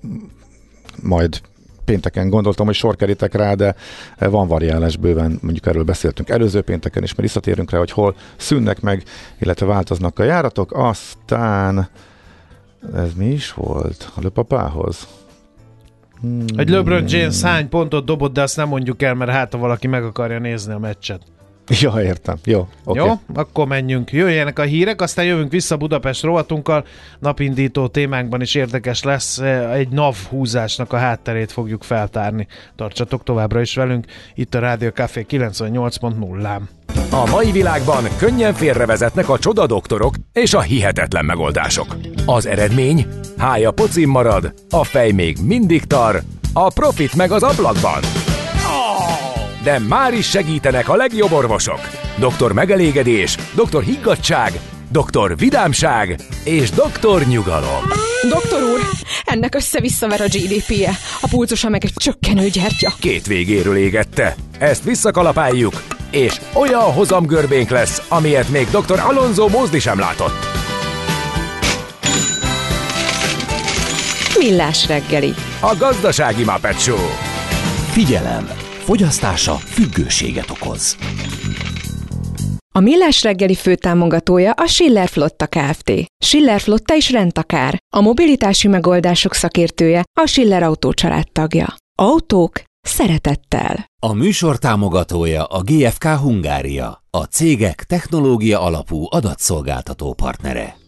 [1.03, 1.40] majd
[1.85, 3.75] pénteken gondoltam, hogy sor kerítek rá, de
[4.18, 8.81] van variálás bőven, mondjuk erről beszéltünk előző pénteken is, mert visszatérünk rá, hogy hol szűnnek
[8.81, 9.03] meg,
[9.38, 11.88] illetve változnak a járatok, aztán
[12.95, 14.12] ez mi is volt?
[14.14, 15.09] A löpapához?
[16.57, 19.87] Egy LeBron James hány pontot dobott, de azt nem mondjuk el, mert hát ha valaki
[19.87, 21.23] meg akarja nézni a meccset.
[21.81, 22.37] Ja, értem.
[22.44, 22.68] Jó.
[22.85, 23.07] Okay.
[23.07, 24.12] Jó, akkor menjünk.
[24.12, 26.85] Jöjjenek a hírek, aztán jövünk vissza Budapest rovatunkkal.
[27.18, 29.38] Napindító témánkban is érdekes lesz.
[29.72, 32.46] Egy NAV húzásnak a hátterét fogjuk feltárni.
[32.77, 34.07] Tartsatok továbbra is velünk.
[34.35, 36.61] Itt a Rádió Café 98.0-án.
[37.11, 41.96] A mai világban könnyen félrevezetnek a csoda doktorok és a hihetetlen megoldások.
[42.27, 43.07] Az eredmény?
[43.37, 46.22] Hája pocim marad, a fej még mindig tar,
[46.53, 48.22] a profit meg az ablakban.
[49.62, 51.81] De már is segítenek a legjobb orvosok.
[52.18, 54.53] Doktor megelégedés, doktor higgadság,
[54.90, 57.83] doktor vidámság és doktor nyugalom.
[58.29, 58.81] Doktor úr,
[59.25, 62.92] ennek össze-visszaver a GDP-je, a pulcosa meg egy csökkenő gyertya.
[63.01, 64.35] Két végéről égette.
[64.59, 69.01] Ezt visszakalapáljuk, és olyan hozamgörbénk lesz, amilyet még dr.
[69.01, 70.35] Alonso Mózdi sem látott.
[74.38, 75.35] Millás reggeli.
[75.61, 77.07] A gazdasági Muppet Show.
[77.92, 78.62] Figyelem!
[78.83, 80.97] Fogyasztása függőséget okoz.
[82.75, 85.92] A Millás reggeli főtámogatója a Schiller Flotta Kft.
[86.25, 87.79] Schiller Flotta is rendtakár.
[87.95, 90.92] A mobilitási megoldások szakértője a Schiller Autó
[91.33, 91.75] tagja.
[91.99, 93.85] Autók szeretettel.
[94.03, 100.82] A műsor támogatója a GFK Hungária, a cégek technológia alapú adatszolgáltató partnere.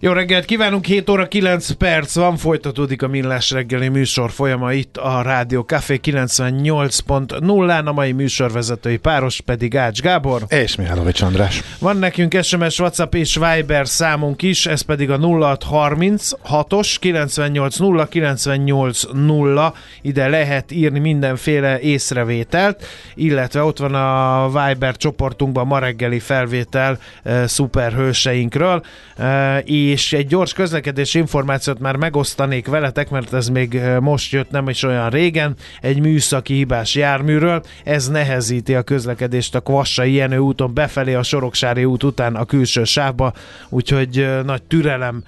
[0.00, 4.96] Jó reggelt kívánunk, 7 óra 9 perc van, folytatódik a Millás reggeli műsor folyama itt
[4.96, 10.42] a Rádió Café 98.0-án, a mai műsorvezetői páros pedig Ács Gábor.
[10.48, 11.62] És Mihálovics András.
[11.78, 20.28] Van nekünk SMS, WhatsApp és Viber számunk is, ez pedig a 0636-os 980 980 ide
[20.28, 22.84] lehet írni mindenféle észrevételt,
[23.14, 28.82] illetve ott van a Viber csoportunkban ma reggeli felvétel e, szuperhőseinkről,
[29.16, 34.68] e, és egy gyors közlekedés információt már megosztanék veletek, mert ez még most jött nem
[34.68, 40.74] is olyan régen, egy műszaki hibás járműről, ez nehezíti a közlekedést a Kvassai Jenő úton
[40.74, 43.32] befelé a Soroksári út után a külső sávba,
[43.68, 45.22] úgyhogy nagy türelem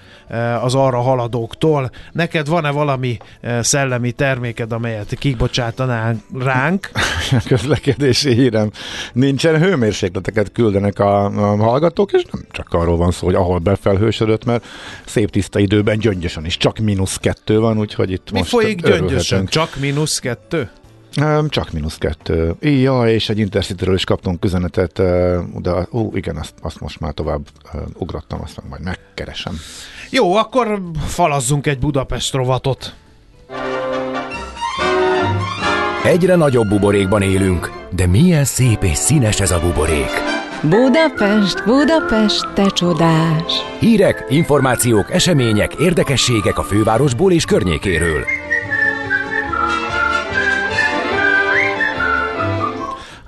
[0.61, 1.89] az arra haladóktól.
[2.11, 3.17] Neked van-e valami
[3.61, 6.89] szellemi terméked, amelyet kibocsátanál ránk?
[7.47, 8.71] közlekedési hírem.
[9.13, 14.45] Nincsen hőmérsékleteket küldenek a, a hallgatók, és nem csak arról van szó, hogy ahol befelhősödött,
[14.51, 14.65] mert
[15.05, 19.45] szép tiszta időben gyöngyösen is csak mínusz kettő van, úgyhogy itt Mi most folyik gyöngyösen?
[19.45, 20.69] Csak mínusz kettő?
[21.21, 22.55] Öm, Csak mínusz kettő.
[22.59, 27.13] Ja, és egy Intercity-ről is kaptunk üzenetet, ö, de ú, igen, azt, azt most már
[27.13, 27.41] tovább
[27.73, 29.59] ö, ugrottam, azt meg majd megkeresem.
[30.09, 32.93] Jó, akkor falazzunk egy Budapest rovatot.
[36.03, 40.30] Egyre nagyobb buborékban élünk, de milyen szép és színes ez a buborék.
[40.69, 43.53] Budapest, Budapest, te csodás!
[43.79, 48.25] Hírek, információk, események, érdekességek a fővárosból és környékéről.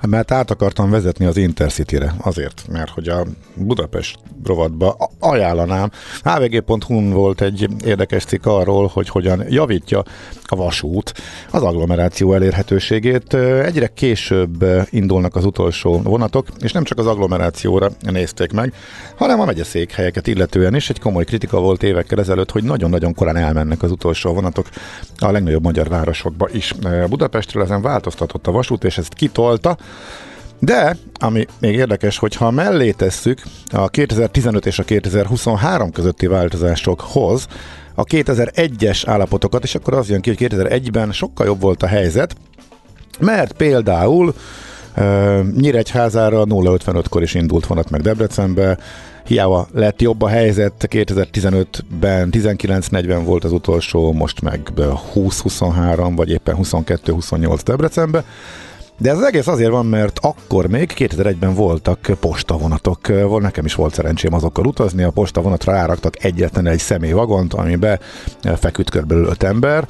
[0.06, 5.90] Mert át akartam vezetni az Intercity-re, azért, mert hogy a Budapest rovatba ajánlanám.
[6.22, 10.02] hvg.hu-n volt egy érdekes cikk arról, hogy hogyan javítja
[10.42, 11.14] a vasút
[11.50, 13.34] az agglomeráció elérhetőségét.
[13.34, 18.74] Egyre később indulnak az utolsó vonatok, és nem csak az agglomerációra nézték meg,
[19.16, 20.90] hanem a megyeszékhelyeket illetően is.
[20.90, 24.68] Egy komoly kritika volt évekkel ezelőtt, hogy nagyon-nagyon korán elmennek az utolsó vonatok
[25.18, 26.74] a legnagyobb magyar városokba is.
[27.08, 29.76] Budapestről ezen változtatott a vasút, és ezt kitolta,
[30.58, 37.46] de, ami még érdekes, hogy ha mellé tesszük a 2015 és a 2023 közötti változásokhoz
[37.94, 42.36] a 2001-es állapotokat, és akkor az jön ki, hogy 2001-ben sokkal jobb volt a helyzet,
[43.18, 44.34] mert például
[44.96, 48.78] uh, Nyíregyházára 0-55-kor is indult vonat meg Debrecenbe,
[49.24, 54.72] hiába lett jobb a helyzet, 2015-ben 19.40 volt az utolsó, most meg
[55.14, 58.24] 20-23, vagy éppen 22-28 Debrecenbe,
[58.98, 63.06] de ez az egész azért van, mert akkor még 2001-ben voltak postavonatok.
[63.06, 65.02] Vol- Nekem is volt szerencsém azokkal utazni.
[65.02, 67.98] A postavonatra ráraktak egyetlen egy személyvagont, amiben
[68.56, 69.88] feküdt körülbelül öt ember.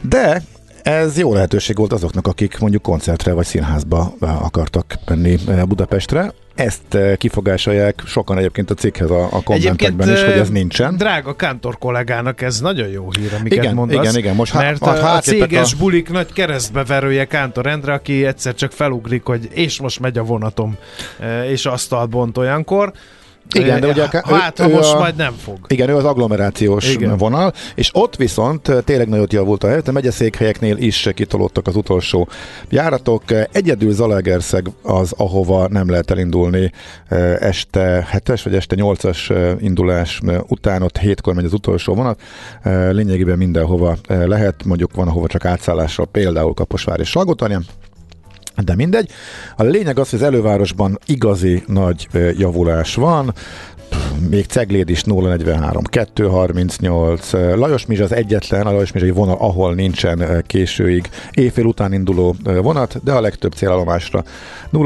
[0.00, 0.42] De
[0.82, 6.32] Ez jó lehetőség volt azoknak, akik mondjuk koncertre vagy színházba akartak menni eh, Budapestre.
[6.56, 10.96] Ezt eh, kifogásolják sokan egyébként a cikkhez a, a kommentekben is, hogy ez ö, nincsen.
[10.96, 14.02] Drága Kántor kollégának ez nagyon jó hír, amiket Igen, mondasz.
[14.04, 18.54] igen, igen, most mert ha a, céges a- bulik nagy keresztbeverője Kántor Endre, aki egyszer
[18.54, 20.76] csak felugrik, hogy és most megy a vonatom,
[21.20, 22.92] e, és asztalt bont olyankor.
[23.54, 25.58] Igen, de ugye hát, ha ő most a- majd nem fog.
[25.68, 27.16] Igen, ő az agglomerációs Igen.
[27.16, 32.28] Vonal, és ott viszont tényleg nagyot javult a helyzet, a megyeszékhelyeknél is kitolódtak az utolsó
[32.68, 33.22] járatok.
[33.52, 36.72] Egyedül Zalaegerszeg az, ahova nem lehet elindulni
[37.38, 42.20] este 7-es vagy este 8-as eh, indulás után, ott hétkor megy az utolsó vonat.
[42.90, 47.64] Lényegében mindenhova eh, lehet, mondjuk van, ahova csak átszállásra, például Kaposvár és Salgótarján
[48.64, 49.10] de mindegy.
[49.56, 53.34] A lényeg az, hogy az elővárosban igazi nagy javulás van,
[54.30, 57.32] még Cegléd is 043, 238.
[57.32, 63.00] Lajos Mizs az egyetlen, a Lajos Mizsai vonal, ahol nincsen későig éjfél után induló vonat,
[63.04, 64.24] de a legtöbb célállomásra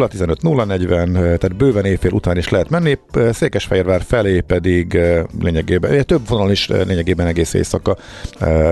[0.09, 2.99] 015, 040, tehát bőven éjfél után is lehet menni.
[3.33, 4.99] Székesfehérvár felé pedig
[5.41, 7.97] lényegében, több vonal is lényegében egész éjszaka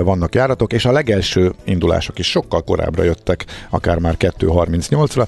[0.02, 5.26] vannak járatok, és a legelső indulások is sokkal korábbra jöttek, akár már 2.30 9-8-ra.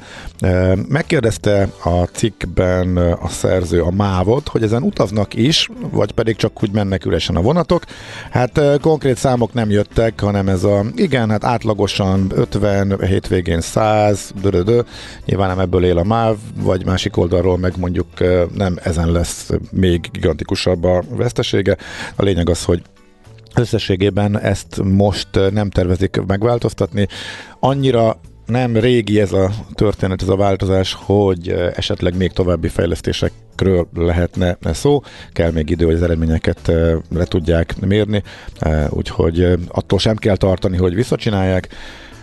[0.89, 6.73] Megkérdezte a cikkben a szerző a mávot, hogy ezen utaznak is, vagy pedig csak úgy
[6.73, 7.85] mennek üresen a vonatok.
[8.31, 14.81] Hát konkrét számok nem jöttek, hanem ez a, igen, hát átlagosan 50, hétvégén 100, dörödö,
[15.25, 18.07] nyilván nem ebből él a MÁV, vagy másik oldalról meg mondjuk
[18.55, 21.77] nem ezen lesz még gigantikusabb a vesztesége.
[22.17, 22.83] A lényeg az, hogy
[23.55, 27.07] Összességében ezt most nem tervezik megváltoztatni.
[27.61, 28.21] Annyira
[28.51, 34.57] nem régi ez a történet, ez a változás, hogy eh, esetleg még további fejlesztésekről lehetne
[34.63, 35.03] szó.
[35.33, 38.23] Kell még idő, hogy az eredményeket eh, le tudják mérni,
[38.59, 41.69] eh, úgyhogy attól sem kell tartani, hogy visszacsinálják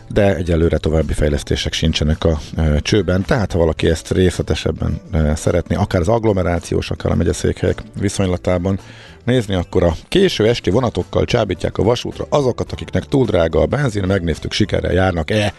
[0.10, 2.40] de egyelőre további fejlesztések sincsenek a
[2.82, 5.02] csőben, tehát ha valaki ezt részletesebben
[5.36, 8.80] szeretné, akár az agglomerációs, akár a megyeszékhelyek viszonylatában
[9.24, 14.04] nézni, akkor a késő esti vonatokkal csábítják a vasútra azokat, akiknek túl drága a benzin,
[14.04, 15.54] megnéztük, sikerrel járnak-e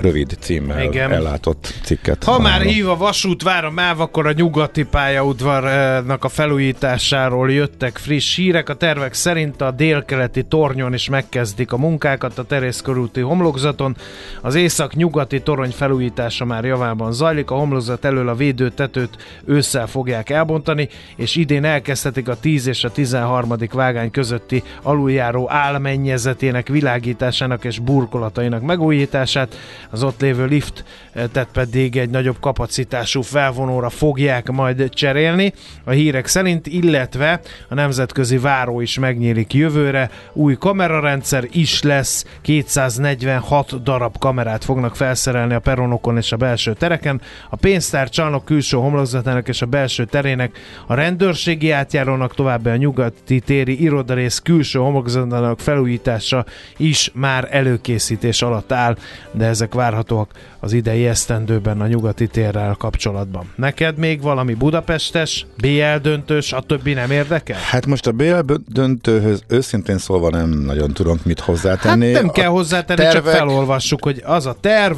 [0.00, 1.12] rövid címmel Igen.
[1.12, 2.24] ellátott cikket.
[2.24, 7.96] Ha már hív a vasút, vár a MÁV, akkor a nyugati pályaudvarnak a felújításáról jöttek
[7.98, 8.68] friss hírek.
[8.68, 13.96] A tervek szerint a délkeleti tornyon is megkezdik a munkákat a Terész körúti homlokzaton.
[14.40, 20.88] Az észak-nyugati torony felújítása már javában zajlik, a homlokzat elől a védőtetőt ősszel fogják elbontani,
[21.16, 23.54] és idén elkezdhetik a 10 és a 13.
[23.72, 29.56] vágány közötti aluljáró álmennyezetének világításának és burkolatainak megújítását.
[29.90, 35.52] Az ott lévő lift eh, pedig egy nagyobb kapacitású felvonóra fogják majd cserélni.
[35.84, 43.82] A hírek szerint, illetve a nemzetközi váró is megnyílik jövőre, új kamerarendszer is lesz, 246
[43.82, 49.48] darab kamerát fognak felszerelni a peronokon és a belső tereken, a pénztár csalnok külső homlokzatának
[49.48, 56.44] és a belső terének, a rendőrségi átjárónak továbbá a nyugati téri irodarész külső homlokzatának felújítása
[56.76, 58.96] is már előkészítés alatt áll,
[59.32, 63.52] de ezek várhatóak az idei esztendőben a nyugati térrel kapcsolatban.
[63.56, 67.58] Neked még valami budapestes, BL döntős, a többi nem érdekel?
[67.70, 68.38] Hát most a BL
[68.68, 72.10] döntőhöz őszintén szólva nem nagyon tudok mit Hát hozzátenni.
[72.10, 74.96] nem kell A hozzátenni, csak tervek- felolvassuk, hogy az a terv,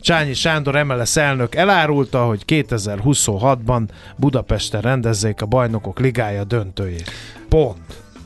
[0.00, 3.82] Csányi Sándor MLS elnök elárulta, hogy 2026-ban
[4.16, 7.10] Budapesten rendezzék a bajnokok ligája döntőjét.
[7.48, 7.76] Pont.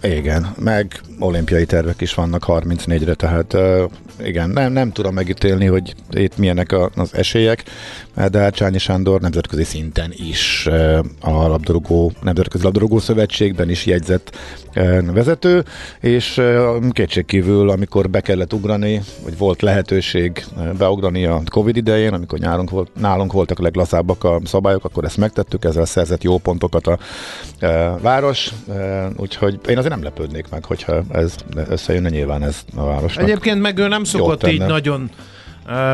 [0.02, 3.56] Igen, meg olimpiai tervek is vannak 34-re, tehát
[4.20, 7.64] igen, nem, nem tudom megítélni, hogy itt milyenek a, az esélyek,
[8.30, 10.68] de hát Csányi Sándor nemzetközi szinten is
[11.20, 14.36] a labdarúgó, Nemzetközi Labdarúgó Szövetségben is jegyzett
[15.12, 15.64] vezető,
[16.00, 16.40] és
[16.90, 20.44] kétségkívül, amikor be kellett ugrani, vagy volt lehetőség
[20.78, 25.16] beugrani a Covid idején, amikor nyárunk volt, nálunk voltak a leglazábbak a szabályok, akkor ezt
[25.16, 26.98] megtettük, ezzel szerzett jó pontokat a
[28.00, 28.52] város,
[29.16, 31.34] úgyhogy én azért nem lepődnék meg, hogyha ez
[31.68, 33.24] összejönne, nyilván ez a városnak.
[33.24, 35.10] Egyébként meg ő nem szokott így nagyon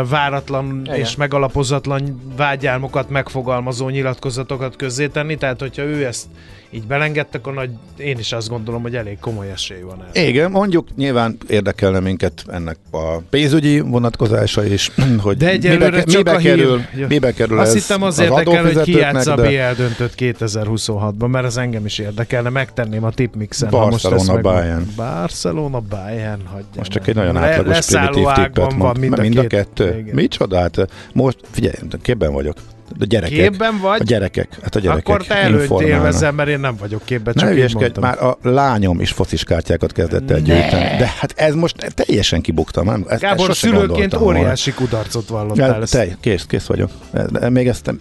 [0.09, 0.97] váratlan Igen.
[0.97, 6.27] és megalapozatlan vágyálmokat megfogalmazó nyilatkozatokat közzétenni, tehát hogyha ő ezt
[6.71, 10.27] így belengedte, akkor nagy, én is azt gondolom, hogy elég komoly esély van erre.
[10.29, 16.31] Igen, mondjuk nyilván érdekelne minket ennek a pénzügyi vonatkozása is, hogy De mibe, ke- mibe
[16.31, 16.51] a hír.
[16.57, 20.15] kerül, mibe kerül Azt ez hittem az az érdekel, hogy ki játsza a BL döntőt
[20.17, 23.71] 2026-ban, mert ez engem is érdekelne, megtenném a tipmixen.
[23.71, 24.87] ha most Barcelona, ezt meg- Bayern.
[24.97, 28.99] Barcelona, Bayern, hagyja Most csak egy nagyon Le- átlagos leszálló primitív tippet ágban van mond.
[28.99, 29.99] mind a, mind a kettő?
[29.99, 30.15] Igen.
[30.15, 30.59] Micsoda?
[30.59, 32.57] Hát most figyelj, képben vagyok.
[33.01, 33.39] A gyerekek.
[33.51, 34.01] Képben vagy?
[34.01, 34.59] A gyerekek.
[34.63, 37.83] Hát a gyerekek Akkor te előtt élvezem, mert én nem vagyok képben, Ne csak hülyeskedj,
[37.83, 38.03] mondtam.
[38.03, 40.43] már a lányom is focis kártyákat kezdett el Ne.
[40.45, 40.97] gyűjteni.
[40.99, 42.85] De hát ez most teljesen kibuktam.
[42.85, 43.05] Nem?
[43.09, 44.39] Ezt, Gábor ezt szülőként volna.
[44.39, 45.79] óriási kudarcot vallottál.
[45.81, 46.91] Ja, te, kész, kész vagyok.
[47.31, 47.99] De még ezt nem,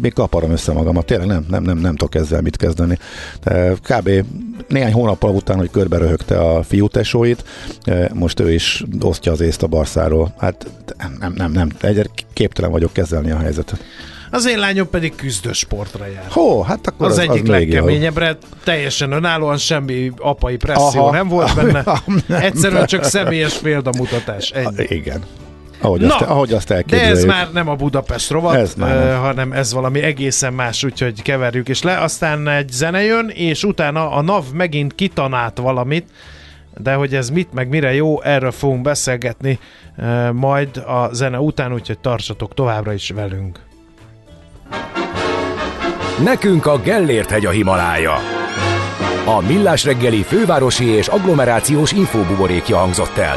[0.00, 1.06] még kaparom össze magamat.
[1.06, 2.98] Tényleg nem, nem, nem, nem tudok ezzel mit kezdeni.
[3.42, 4.10] De kb.
[4.68, 7.44] néhány hónappal után, hogy körbe röhögte a fiú tesóit,
[7.82, 10.34] eh, most ő is osztja az észt a barszáról.
[10.38, 10.66] Hát
[11.18, 11.68] nem, nem, nem.
[11.80, 13.84] Egyre képtelen vagyok kezelni a helyzetet.
[14.30, 16.26] Az én lányom pedig küzdő sportra jár.
[16.28, 21.10] Hó, hát akkor Az, az, egyik az legkeményebbre, teljesen önállóan, semmi apai presszió Aha.
[21.10, 22.02] nem volt benne.
[22.46, 24.50] Egyszerűen csak személyes példamutatás.
[24.50, 24.84] Ennyi.
[24.88, 25.22] Igen.
[25.80, 27.16] Ahogy, Na, azt, ahogy azt De elképzeljük.
[27.16, 29.20] ez már nem a Budapest rovat, Ez nem.
[29.20, 31.98] hanem ez valami egészen más, úgyhogy keverjük is le.
[31.98, 36.08] Aztán egy zene jön, és utána a NAV megint kitanált valamit,
[36.76, 39.58] de hogy ez mit, meg mire jó, erről fogunk beszélgetni
[40.32, 43.58] majd a zene után, úgyhogy tartsatok továbbra is velünk.
[46.24, 48.14] Nekünk a Gellért hegy a Himalája.
[49.26, 53.36] A Millás reggeli fővárosi és agglomerációs infóbuborékja hangzott el.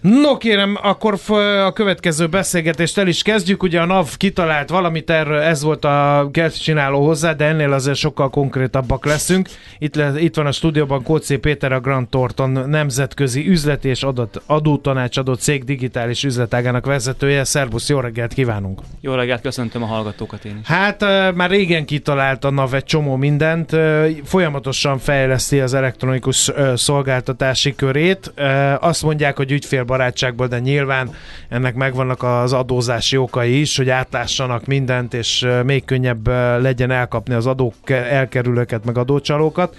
[0.00, 1.18] No kérem, akkor
[1.64, 3.62] a következő beszélgetést el is kezdjük.
[3.62, 8.30] Ugye a NAV kitalált valamit, erről ez volt a csináló hozzá, de ennél azért sokkal
[8.30, 9.48] konkrétabbak leszünk.
[9.78, 14.42] Itt, le, itt van a stúdióban Kócé Péter, a Grant Thornton nemzetközi üzleti és adat,
[14.46, 17.44] adótanácsadó cég digitális üzletágának vezetője.
[17.44, 18.80] Szervusz, jó reggelt kívánunk!
[19.00, 20.66] Jó reggelt, köszöntöm a hallgatókat én is.
[20.66, 21.00] Hát
[21.34, 23.76] már régen kitalált a NAV egy csomó mindent,
[24.24, 28.32] folyamatosan fejleszti az elektronikus szolgáltatási körét.
[28.80, 31.10] Azt mondják, hogy ügyfélbarátságból, de nyilván
[31.48, 36.26] ennek megvannak az adózási okai is, hogy átlássanak mindent, és még könnyebb
[36.60, 39.76] legyen elkapni az adók elkerülőket, meg adócsalókat.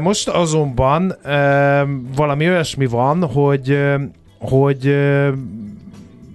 [0.00, 1.16] Most azonban
[2.16, 3.78] valami olyasmi van, hogy,
[4.38, 4.96] hogy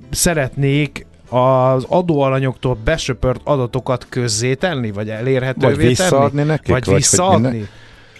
[0.09, 6.49] szeretnék az adóalanyoktól besöpört adatokat közzétenni, vagy elérhetővé Vagy visszaadni tenni?
[6.49, 7.47] nekik, Vagy vagy visszaadni?
[7.49, 7.69] minden-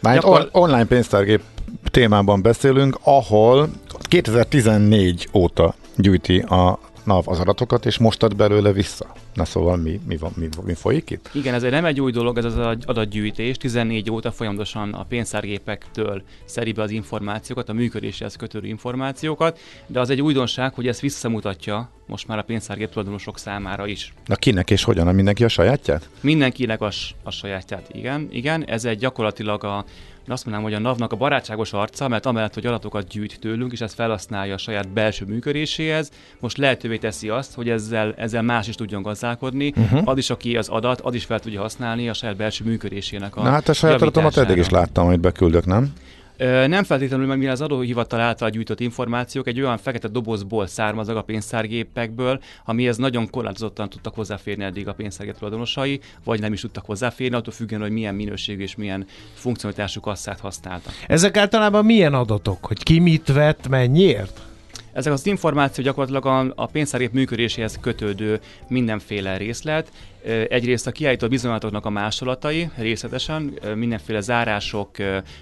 [0.02, 1.42] Már Gyakor- on- online pénztárgép
[1.90, 3.70] témában beszélünk, ahol
[4.02, 9.06] 2014 óta gyűjti a NAV az adatokat, és most ad belőle vissza.
[9.38, 11.30] Na szóval mi, mi, van, mi, mi folyik itt?
[11.34, 13.58] Igen, ez egy nem egy új dolog, ez az adat- adatgyűjtés.
[13.58, 20.10] 14 óta folyamatosan a pénztárgépektől szedi be az információkat, a működéshez kötődő információkat, de az
[20.10, 24.14] egy újdonság, hogy ezt visszamutatja most már a pénztárgép tulajdonosok számára is.
[24.26, 25.08] Na kinek és hogyan?
[25.08, 26.10] A mindenki a sajátját?
[26.22, 26.90] Mindenkinek a,
[27.24, 28.28] a sajátját, igen.
[28.32, 29.86] Igen, ez egy gyakorlatilag a
[30.28, 33.72] én azt mondanám, hogy a NAV-nak a barátságos arca, mert amellett, hogy adatokat gyűjt tőlünk,
[33.72, 38.68] és ezt felhasználja a saját belső működéséhez, most lehetővé teszi azt, hogy ezzel, ezzel más
[38.68, 40.02] is tudjon gazdálkodni, uh-huh.
[40.04, 43.44] az is, aki az adat, az is fel tudja használni a saját belső működésének a
[43.44, 45.94] Na hát a saját adatomat eddig is láttam, hogy beküldök, nem?
[46.68, 51.22] Nem feltétlenül, mert mivel az adóhivatal által gyűjtött információk egy olyan fekete dobozból származnak a
[51.22, 57.36] pénztárgépekből, amihez nagyon korlátozottan tudtak hozzáférni eddig a pénztárgép tulajdonosai, vagy nem is tudtak hozzáférni,
[57.36, 60.94] attól függően, hogy milyen minőségű és milyen funkcionalitású kasszát használtak.
[61.08, 62.66] Ezek általában milyen adatok?
[62.66, 64.42] Hogy ki mit vett, mennyiért?
[64.98, 69.92] Ezek az információk gyakorlatilag a, a pénztárgép működéséhez kötődő mindenféle részlet.
[70.50, 74.90] Egyrészt a kiállított bizonylatoknak a másolatai részletesen, mindenféle zárások,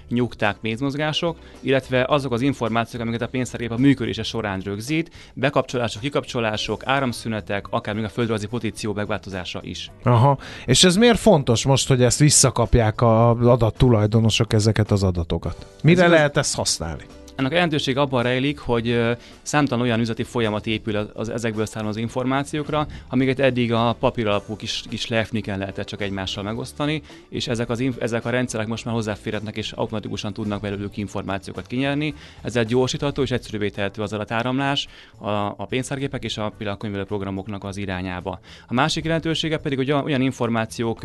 [0.08, 6.86] nyugták, pénzmozgások, illetve azok az információk, amiket a pénztárgép a működése során rögzít, bekapcsolások, kikapcsolások,
[6.86, 9.90] áramszünetek, akár még a földrajzi pozíció megváltozása is.
[10.02, 10.38] Aha.
[10.64, 15.66] És ez miért fontos most, hogy ezt visszakapják az adat tulajdonosok ezeket az adatokat?
[15.82, 17.04] Mire Ez- lehet ezt használni?
[17.36, 19.00] Ennek a jelentőség abban rejlik, hogy
[19.42, 24.56] számtalan olyan üzleti folyamat épül az, az ezekből származó információkra, amiket eddig a papír alapú
[24.56, 28.94] kis, kis lefniken lehetett csak egymással megosztani, és ezek, az, ezek a rendszerek most már
[28.94, 32.14] hozzáférhetnek és automatikusan tudnak belőlük információkat kinyerni.
[32.42, 37.76] Ezzel gyorsítható és egyszerűbbé tehető az adatáramlás a, a pénztárgépek és a például programoknak az
[37.76, 38.40] irányába.
[38.66, 41.00] A másik jelentősége pedig, hogy olyan, információk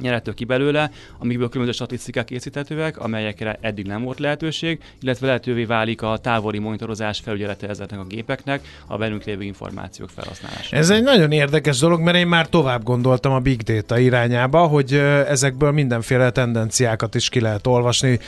[0.00, 6.02] nyerhető ki belőle, amikből különböző statisztikák készíthetőek, amelyekre eddig nem volt lehetőség, illetve lehetővé válik
[6.02, 10.76] a távoli monitorozás felügyelete ezeknek a gépeknek, a bennünk lévő információk felhasználása.
[10.76, 14.92] Ez egy nagyon érdekes dolog, mert én már tovább gondoltam a Big Data irányába, hogy
[15.28, 18.18] ezekből mindenféle tendenciákat is ki lehet olvasni.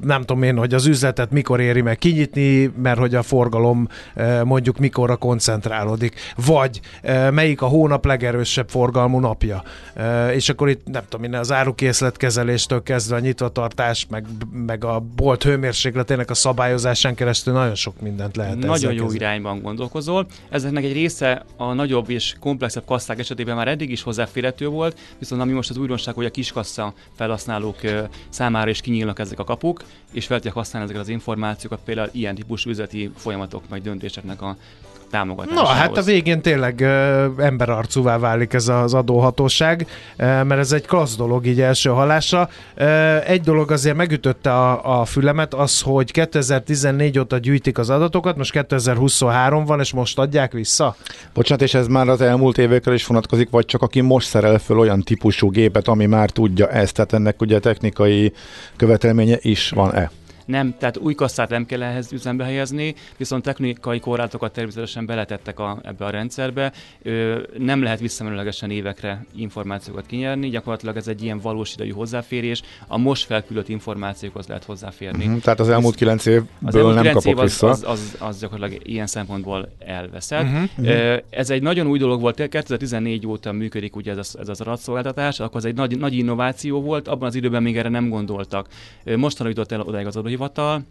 [0.00, 3.88] Nem tudom én, hogy az üzletet mikor éri meg kinyitni, mert hogy a forgalom
[4.44, 6.80] mondjuk mikorra koncentrálódik, vagy
[7.30, 9.62] melyik a hónap legerősebb forgalmú napja.
[10.32, 15.42] És akkor itt nem tudom én, az árukészletkezeléstől kezdve a nyitvatartás, meg, meg a bolt
[15.42, 19.24] hőmérsékletének a szabályozásán keresztül nagyon sok mindent lehet Nagyon jó kezdeni.
[19.24, 20.26] irányban gondolkozol.
[20.48, 25.40] Ezeknek egy része a nagyobb és komplexebb kasszák esetében már eddig is hozzáférhető volt, viszont
[25.40, 27.76] ami most az újdonság, hogy a kiskassa felhasználók
[28.28, 32.34] számára is kinyílnak ezek a kapuk, és fel tudják használni ezeket az információkat például ilyen
[32.34, 34.56] típusú üzleti folyamatok, vagy döntéseknek a
[35.10, 35.68] támogatásához.
[35.68, 39.86] Na, hát a végén tényleg ö, emberarcúvá válik ez az adóhatóság,
[40.16, 42.48] ö, mert ez egy klassz dolog így első hallásra.
[42.74, 48.36] Ö, egy dolog azért megütötte a, a fülemet, az, hogy 2014 óta gyűjtik az adatokat,
[48.36, 50.96] most 2023 van, és most adják vissza.
[51.34, 54.78] Bocsánat, és ez már az elmúlt évekre is vonatkozik, vagy csak aki most szerel föl
[54.78, 58.32] olyan típusú gépet, ami már tudja ezt, tehát ennek ugye technikai
[58.76, 60.10] követelménye is van-e?
[60.48, 65.78] Nem, tehát új kasszát nem kell ehhez üzembe helyezni, viszont technikai korlátokat természetesen beletettek a,
[65.82, 66.72] ebbe a rendszerbe.
[67.02, 72.62] Ö, nem lehet visszamenőlegesen évekre információkat kinyerni, gyakorlatilag ez egy ilyen valós idejű hozzáférés.
[72.86, 75.24] A most felküldött információkhoz lehet hozzáférni.
[75.26, 77.68] Uh-huh, tehát az elmúlt kilenc évből Az elmúlt nem 9 kapok év az, vissza.
[77.68, 80.44] az, az, az gyakorlatilag ilyen szempontból elveszett.
[80.44, 81.16] Mhm, Uh-huh.
[81.30, 85.40] Ez egy nagyon új dolog volt, 2014 óta működik ugye ez, a- ez az adatszolgáltatás,
[85.40, 88.68] akkor ez egy nagy, nagy innováció volt, abban az időben még erre nem gondoltak.
[89.16, 90.82] Mostanra jutott el odáig az adóhivatal,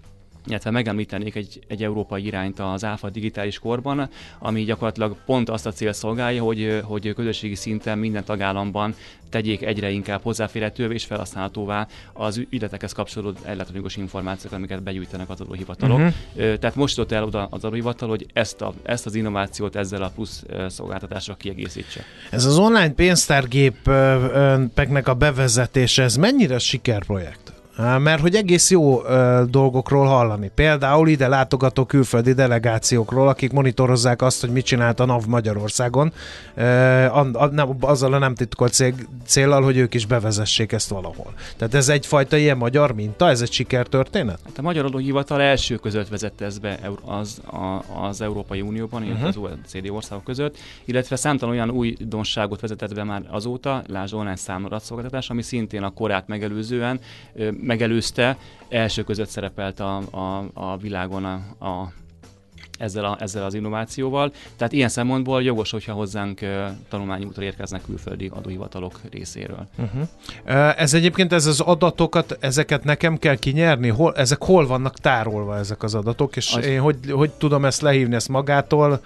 [0.48, 5.72] illetve megemlítenék egy, egy európai irányt az ÁFA digitális korban, ami gyakorlatilag pont azt a
[5.72, 8.96] cél szolgálja, hogy, hogy közösségi szinten minden tagállamban
[9.30, 15.42] tegyék egyre inkább hozzáférhetővé és felhasználhatóvá az ügy- ügyletekhez kapcsolódó elektronikus információkat, amiket begyűjtenek az
[15.42, 15.98] adóhivatalok.
[15.98, 16.14] Uh-huh.
[16.36, 20.12] Tehát most jutott el oda az adóhivatal, hogy ezt, a, ezt az innovációt ezzel a
[20.16, 22.04] plusz szolgáltatásra kiegészítse.
[22.30, 27.57] Ez az online pénztárgépeknek a bevezetése, ez mennyire sikerprojekt?
[27.78, 30.52] Mert hogy egész jó ö, dolgokról hallani.
[30.56, 36.14] Például ide látogató külföldi delegációkról, akik monitorozzák azt, hogy mit csinált a NAV Magyarországon,
[36.56, 36.64] ö,
[37.06, 38.94] a, a, nem, azzal a nem titkolt cél,
[39.26, 41.34] célral, hogy ők is bevezessék ezt valahol.
[41.58, 44.40] Tehát ez egyfajta ilyen magyar minta, ez egy sikertörténet?
[44.46, 49.28] Hát a Magyar Adóhivatal első között vezette ezt be az, a, az Európai Unióban, illetve
[49.28, 49.44] uh-huh.
[49.46, 55.30] az OECD országok között, illetve számtalan olyan újdonságot vezetett be már azóta, lásd online számladatszolgáltatás,
[55.30, 57.00] ami szintén a korát megelőzően
[57.36, 58.38] ö, megelőzte,
[58.70, 61.92] első között szerepelt a, a, a világon a, a
[62.78, 64.32] ezzel, a, ezzel az innovációval.
[64.58, 69.68] Tehát ilyen szempontból jogos, hogyha hozzánk ö, tanulmányi útra érkeznek külföldi adóhivatalok részéről.
[69.78, 70.74] Uh-huh.
[70.82, 73.88] Ez egyébként, ez az adatokat, ezeket nekem kell kinyerni?
[73.88, 77.82] Hol, ezek hol vannak tárolva ezek az adatok, és Az- én hogy, hogy tudom ezt
[77.82, 79.02] lehívni, ezt magától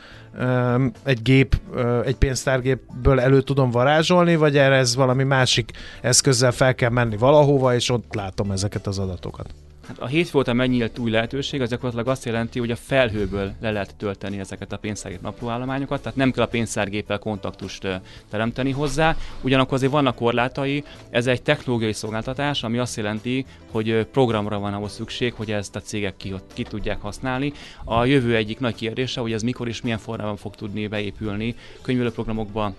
[1.04, 1.60] egy gép,
[2.06, 7.76] egy pénztárgépből elő tudom varázsolni, vagy erre ez valami másik eszközzel fel kell menni valahova,
[7.76, 9.54] és ott látom ezeket az adatokat?
[9.92, 13.72] Hát a hétfő óta megnyílt új lehetőség, az gyakorlatilag azt jelenti, hogy a felhőből le
[13.72, 17.88] lehet tölteni ezeket a pénztárgép naplóállományokat, tehát nem kell a pénztárgéppel kontaktust
[18.30, 19.16] teremteni hozzá.
[19.42, 24.92] Ugyanakkor azért vannak korlátai, ez egy technológiai szolgáltatás, ami azt jelenti, hogy programra van ahhoz
[24.92, 27.54] szükség, hogy ezt a cégek ki, ki tudják használni.
[27.84, 32.74] A jövő egyik nagy kérdése, hogy ez mikor és milyen formában fog tudni beépülni könyvelőprogramokba,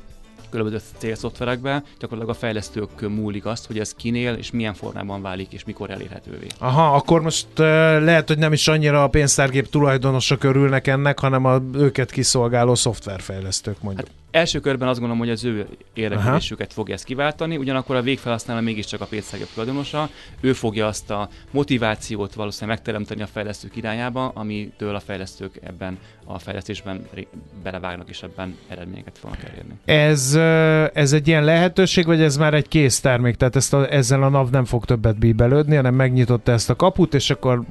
[0.53, 5.64] különböző célszoftverekbe, gyakorlatilag a fejlesztők múlik azt, hogy ez kinél és milyen formában válik és
[5.64, 6.46] mikor elérhetővé.
[6.59, 7.66] Aha, akkor most uh,
[8.05, 13.82] lehet, hogy nem is annyira a pénztárgép tulajdonosok örülnek ennek, hanem a őket kiszolgáló szoftverfejlesztők
[13.82, 14.07] mondjuk.
[14.07, 18.61] Hát első körben azt gondolom, hogy az ő érdeklődésüket fogja ezt kiváltani, ugyanakkor a végfelhasználó
[18.61, 20.09] mégiscsak a pénztárgép tulajdonosa,
[20.41, 26.39] ő fogja azt a motivációt valószínűleg megteremteni a fejlesztők irányába, amitől a fejlesztők ebben a
[26.39, 27.07] fejlesztésben
[27.62, 29.74] belevágnak és ebben eredményeket fognak elérni.
[29.85, 30.35] Ez,
[30.95, 33.37] ez egy ilyen lehetőség, vagy ez már egy kész termék?
[33.37, 37.14] Tehát ezt a, ezzel a NAV nem fog többet bíbelődni, hanem megnyitotta ezt a kaput,
[37.14, 37.62] és akkor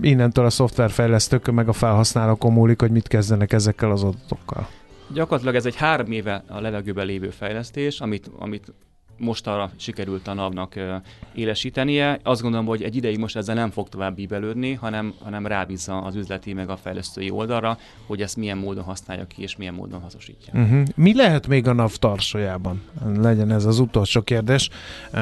[0.00, 4.68] innentől a szoftverfejlesztők meg a felhasználókon múlik, hogy mit kezdenek ezekkel az adatokkal.
[5.12, 8.72] Gyakorlatilag ez egy három éve a levegőben lévő fejlesztés, amit, amit
[9.18, 10.94] most arra sikerült a NAV-nak ö,
[11.34, 12.18] élesítenie.
[12.22, 16.14] Azt gondolom, hogy egy ideig most ezzel nem fog tovább bíbelődni, hanem, hanem rábízza az
[16.14, 20.52] üzleti meg a fejlesztői oldalra, hogy ezt milyen módon használja ki, és milyen módon hasznosítja.
[20.60, 20.82] Uh-huh.
[20.94, 22.82] Mi lehet még a NAV tarsójában?
[23.16, 25.20] Legyen ez az utolsó kérdés, uh,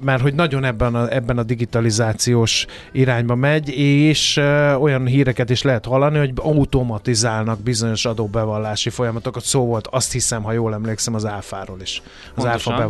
[0.00, 5.62] mert hogy nagyon ebben a, ebben a digitalizációs irányba megy, és uh, olyan híreket is
[5.62, 9.42] lehet hallani, hogy automatizálnak bizonyos adóbevallási folyamatokat.
[9.44, 12.72] Szó volt, azt hiszem, ha jól emlékszem, az áfáról is, az Pontosan.
[12.72, 12.82] áfa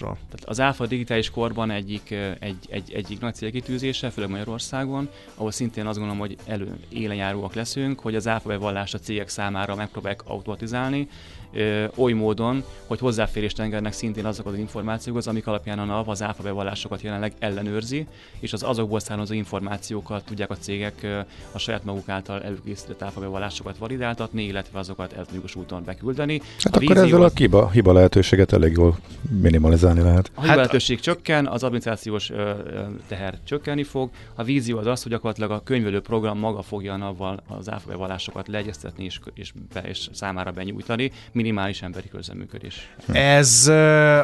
[0.00, 0.18] bevallásról.
[0.30, 5.86] Tehát az ÁFA digitális korban egyik, egy, egy, egyik nagy célkitűzése, főleg Magyarországon, ahol szintén
[5.86, 11.08] azt gondolom, hogy elő élenjáróak leszünk, hogy az ÁFA bevallást a cégek számára megpróbálják automatizálni,
[11.52, 16.22] ö, oly módon, hogy hozzáférést engednek szintén azok az információkhoz, amik alapján a NAV az
[16.22, 18.06] áfa bevallásokat jelenleg ellenőrzi,
[18.40, 21.18] és az azokból származó információkat tudják a cégek ö,
[21.52, 26.38] a saját maguk által előkészített áfa bevallásokat validáltatni, illetve azokat elektronikus úton beküldeni.
[26.38, 28.98] Hát A akkor vízió ezzel a az- hiba, hiba lehetőséget elég jól
[29.40, 30.30] minimalizálni lehet.
[30.34, 34.10] A hibalehetőség csökken, az adminisztrációs ö, ö, teher csökkenni fog.
[34.34, 38.48] A vízió az az, hogy gyakorlatilag a könyvelő program maga fogja a NAV-val az áfabevallásokat
[38.48, 41.12] leegyeztetni és, és, be, és számára benyújtani.
[41.40, 42.90] Minimális emberi közleműködés.
[43.12, 43.74] Ez ö,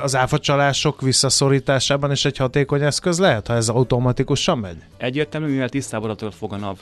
[0.02, 4.76] az áfacsalások visszaszorításában is egy hatékony eszköz lehet, ha ez automatikusan megy?
[4.96, 6.78] Egyértelmű, mivel tisztább adatokat fog a NAV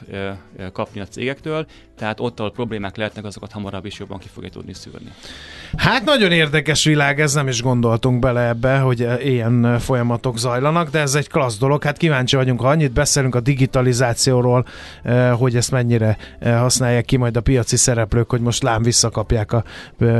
[0.73, 1.67] kapni a cégektől,
[1.99, 5.13] tehát ott, ahol problémák lehetnek, azokat hamarabb is jobban ki fogja tudni szűrni.
[5.77, 10.99] Hát nagyon érdekes világ, ez nem is gondoltunk bele ebbe, hogy ilyen folyamatok zajlanak, de
[10.99, 11.83] ez egy klassz dolog.
[11.83, 14.67] Hát kíváncsi vagyunk, ha annyit beszélünk a digitalizációról,
[15.39, 19.65] hogy ezt mennyire használják ki majd a piaci szereplők, hogy most lám visszakapják a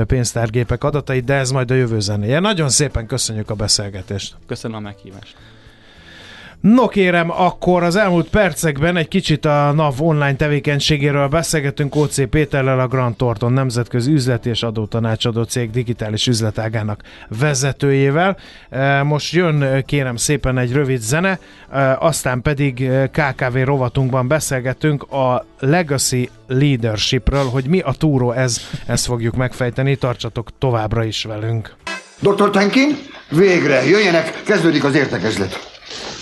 [0.05, 2.41] pénztárgépek adatait, de ez majd a jövő zenéje.
[2.41, 4.35] Nagyon szépen köszönjük a beszélgetést.
[4.47, 5.37] Köszönöm a meghívást.
[6.65, 12.81] No kérem, akkor az elmúlt percekben egy kicsit a NAV online tevékenységéről beszélgetünk OC Péterrel,
[12.81, 17.03] a Grant Thornton nemzetközi üzleti és adótanácsadó cég digitális üzletágának
[17.39, 18.37] vezetőjével.
[18.71, 21.39] E, Most jön e, kérem szépen egy rövid zene,
[21.73, 29.07] e, aztán pedig KKV rovatunkban beszélgetünk a Legacy Leadershipről, hogy mi a túró ez, ezt
[29.07, 31.75] fogjuk megfejteni, tartsatok továbbra is velünk.
[32.21, 32.51] Dr.
[32.51, 32.97] Tenkin,
[33.29, 35.74] végre, jöjjenek, kezdődik az értekezlet.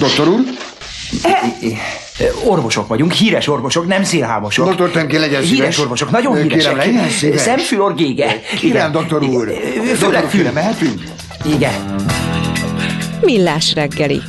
[0.02, 0.40] Doktor úr,
[2.44, 4.74] Orvosok vagyunk, híres orvosok, nem szélhámosok.
[4.74, 4.90] Dr.
[4.90, 5.56] Tenkin, legyen szíves.
[5.58, 6.76] Híres orvosok, nagyon Kérem, híresek.
[6.76, 7.40] legyen szíves.
[7.40, 8.40] Szemfül, orgége.
[8.58, 9.46] Kérem, doktor úr.
[9.48, 10.40] Főleg Doktor úr, fül.
[10.40, 11.02] kérem, mehetünk?
[11.54, 11.94] Igen.
[13.20, 14.20] Millás reggeli.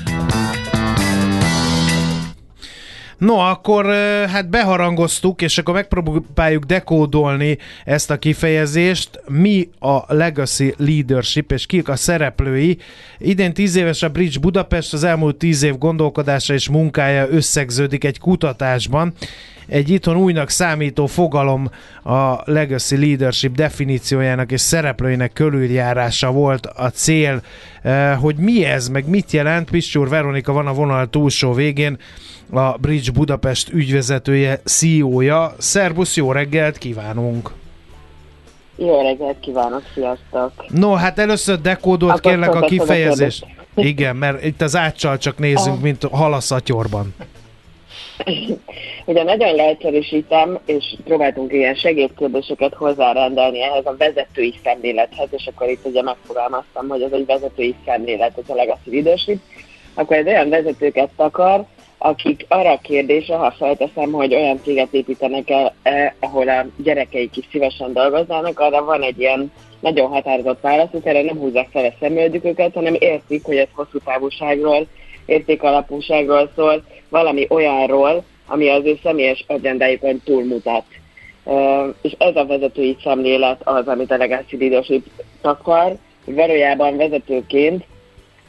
[3.24, 3.86] No, akkor
[4.28, 9.22] hát beharangoztuk, és akkor megpróbáljuk dekódolni ezt a kifejezést.
[9.28, 12.78] Mi a Legacy Leadership, és kik a szereplői.
[13.20, 18.20] Idén 10 éves a Bridge Budapest, az elmúlt 10 év gondolkodása és munkája összegződik egy
[18.20, 19.14] kutatásban.
[19.68, 21.70] Egy itthon újnak számító fogalom
[22.04, 27.42] a Legacy Leadership definíciójának és szereplőinek körüljárása volt a cél,
[27.84, 29.70] Eh, hogy mi ez, meg mit jelent.
[29.70, 31.98] Piscsúr Veronika van a vonal túlsó végén,
[32.52, 35.56] a Bridge Budapest ügyvezetője, CEO-ja.
[35.58, 37.52] Szerbusz, jó reggelt kívánunk!
[38.76, 40.52] Jó reggelt kívánok, sziasztok!
[40.70, 43.46] No, hát először dekódolt Akkor kérlek a kifejezést.
[43.76, 47.14] Igen, mert itt az áccsal csak nézünk, mint hal a szatyorban.
[49.06, 55.86] Ugye nagyon leegyszerűsítem, és próbáltunk ilyen segédkérdéseket hozzárendelni ehhez a vezetői szemlélethez, és akkor itt
[55.86, 59.40] ugye megfogalmaztam, hogy ez egy vezetői szemlélet, ez a legacy leadership,
[59.94, 61.66] akkor ez olyan vezetőket takar,
[61.98, 67.38] akik arra a kérdésre, ha felteszem, hogy olyan céget építenek el, eh, ahol a gyerekeik
[67.38, 71.94] is szívesen dolgoznának, arra van egy ilyen nagyon határozott válaszuk, erre nem húzzák fel a
[72.00, 74.88] szemöldüküket, hanem értik, hogy ez hosszú távúságról,
[75.26, 80.84] értékalapúságról szól, valami olyanról, ami az ő személyes agendájukon túlmutat.
[82.02, 85.06] És ez a vezetői szemlélet az, amit a Legacy Leadership
[85.42, 85.96] takar,
[86.26, 87.84] valójában vezetőként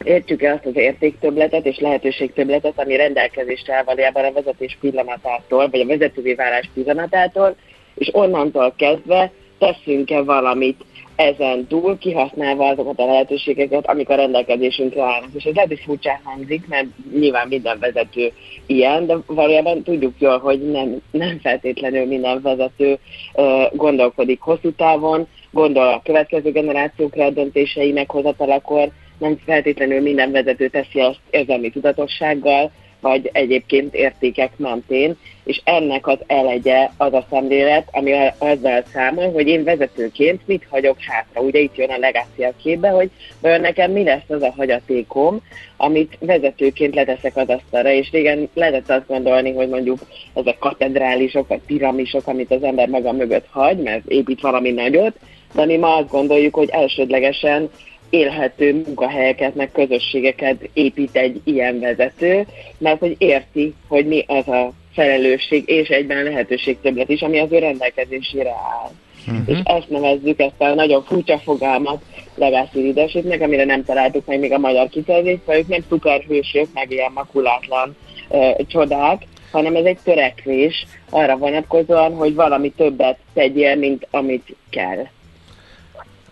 [0.05, 5.81] értjük el azt az értéktöbletet és lehetőségtöbletet, ami rendelkezésre áll valójában a vezetés pillanatától, vagy
[5.81, 7.57] a vezetővé válás pillanatától,
[7.95, 10.85] és onnantól kezdve teszünk-e valamit
[11.16, 15.28] ezen túl, kihasználva azokat a lehetőségeket, amik a rendelkezésünkre állnak.
[15.34, 16.86] És ez lehet, hogy furcsán hangzik, mert
[17.18, 18.32] nyilván minden vezető
[18.66, 22.98] ilyen, de valójában tudjuk jól, hogy nem, nem feltétlenül minden vezető
[23.34, 30.68] uh, gondolkodik hosszú távon, gondol a következő generációkra a döntései meghozatalakor, nem feltétlenül minden vezető
[30.68, 32.70] teszi azt érzelmi tudatossággal,
[33.05, 39.48] vagy egyébként értékek mentén, és ennek az elegye az a szemlélet, ami azzal számol, hogy
[39.48, 41.40] én vezetőként mit hagyok hátra.
[41.40, 45.40] Ugye itt jön a legacy a képbe, hogy vajon nekem mi lesz az a hagyatékom,
[45.76, 49.98] amit vezetőként leteszek az asztalra, és régen lehetett azt gondolni, hogy mondjuk
[50.34, 55.16] ezek katedrálisok, vagy piramisok, amit az ember maga mögött hagy, mert épít valami nagyot,
[55.55, 57.70] de mi ma azt gondoljuk, hogy elsődlegesen
[58.14, 62.46] élhető munkahelyeket, meg közösségeket épít egy ilyen vezető,
[62.78, 67.52] mert hogy érti, hogy mi az a felelősség és egyben lehetőség többlet is, ami az
[67.52, 68.90] ő rendelkezésére áll.
[69.26, 69.48] Uh-huh.
[69.48, 72.02] És ezt nevezzük, ezt a nagyon furcsa fogalmat
[72.34, 76.90] legacy leadershipnek, amire nem találtuk meg még a magyar kifejezést, vagy ők nem szuperhősök, meg
[76.90, 77.96] ilyen makulátlan
[78.28, 85.06] uh, csodák, hanem ez egy törekvés arra vonatkozóan, hogy valami többet tegyél, mint amit kell.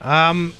[0.04, 0.54] Um,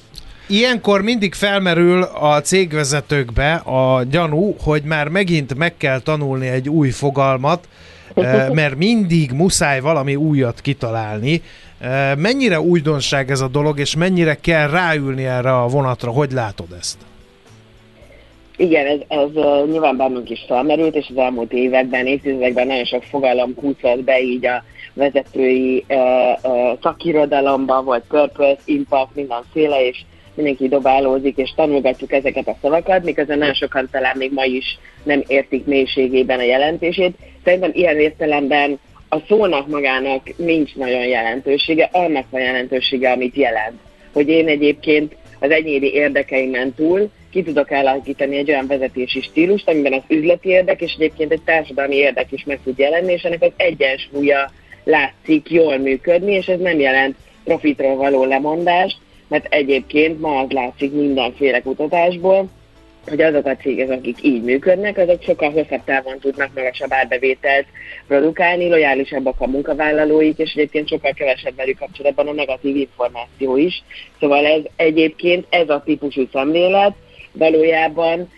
[0.47, 6.89] ilyenkor mindig felmerül a cégvezetőkbe a gyanú, hogy már megint meg kell tanulni egy új
[6.89, 7.67] fogalmat,
[8.15, 11.41] eh, mert mindig muszáj valami újat kitalálni.
[11.79, 16.11] Eh, Mennyire újdonság ez a dolog, és mennyire kell ráülni erre a vonatra?
[16.11, 16.97] Hogy látod ezt?
[18.57, 23.03] Igen, ez, ez uh, nyilván bennünk is felmerült, és az elmúlt években, évtizedekben nagyon sok
[23.03, 24.63] fogalom kúszott be így a
[24.93, 25.97] vezetői uh,
[26.51, 30.01] uh, szakirodalomba, volt purpose, impact, mindenféle, és
[30.35, 35.23] mindenki dobálózik, és tanulgatjuk ezeket a szavakat, miközben nagyon sokan talán még ma is nem
[35.27, 37.15] értik mélységében a jelentését.
[37.43, 38.79] Szerintem ilyen értelemben
[39.09, 43.79] a szónak magának nincs nagyon jelentősége, annak van jelentősége, amit jelent.
[44.13, 49.93] Hogy én egyébként az egyéni érdekeimen túl ki tudok alakítani egy olyan vezetési stílust, amiben
[49.93, 53.51] az üzleti érdek és egyébként egy társadalmi érdek is meg tud jelenni, és ennek az
[53.55, 54.51] egyensúlya
[54.83, 60.91] látszik jól működni, és ez nem jelent profitról való lemondást, mert egyébként ma az látszik
[60.91, 62.49] mindenféle kutatásból,
[63.07, 67.65] hogy azok a cégek, akik így működnek, azok sokkal hosszabb távon tudnak magasabb árbevételt
[68.07, 73.83] produkálni, lojálisabbak a munkavállalóik, és egyébként sokkal kevesebb velük kapcsolatban a negatív információ is.
[74.19, 76.93] Szóval ez egyébként ez a típusú szemlélet
[77.31, 78.29] valójában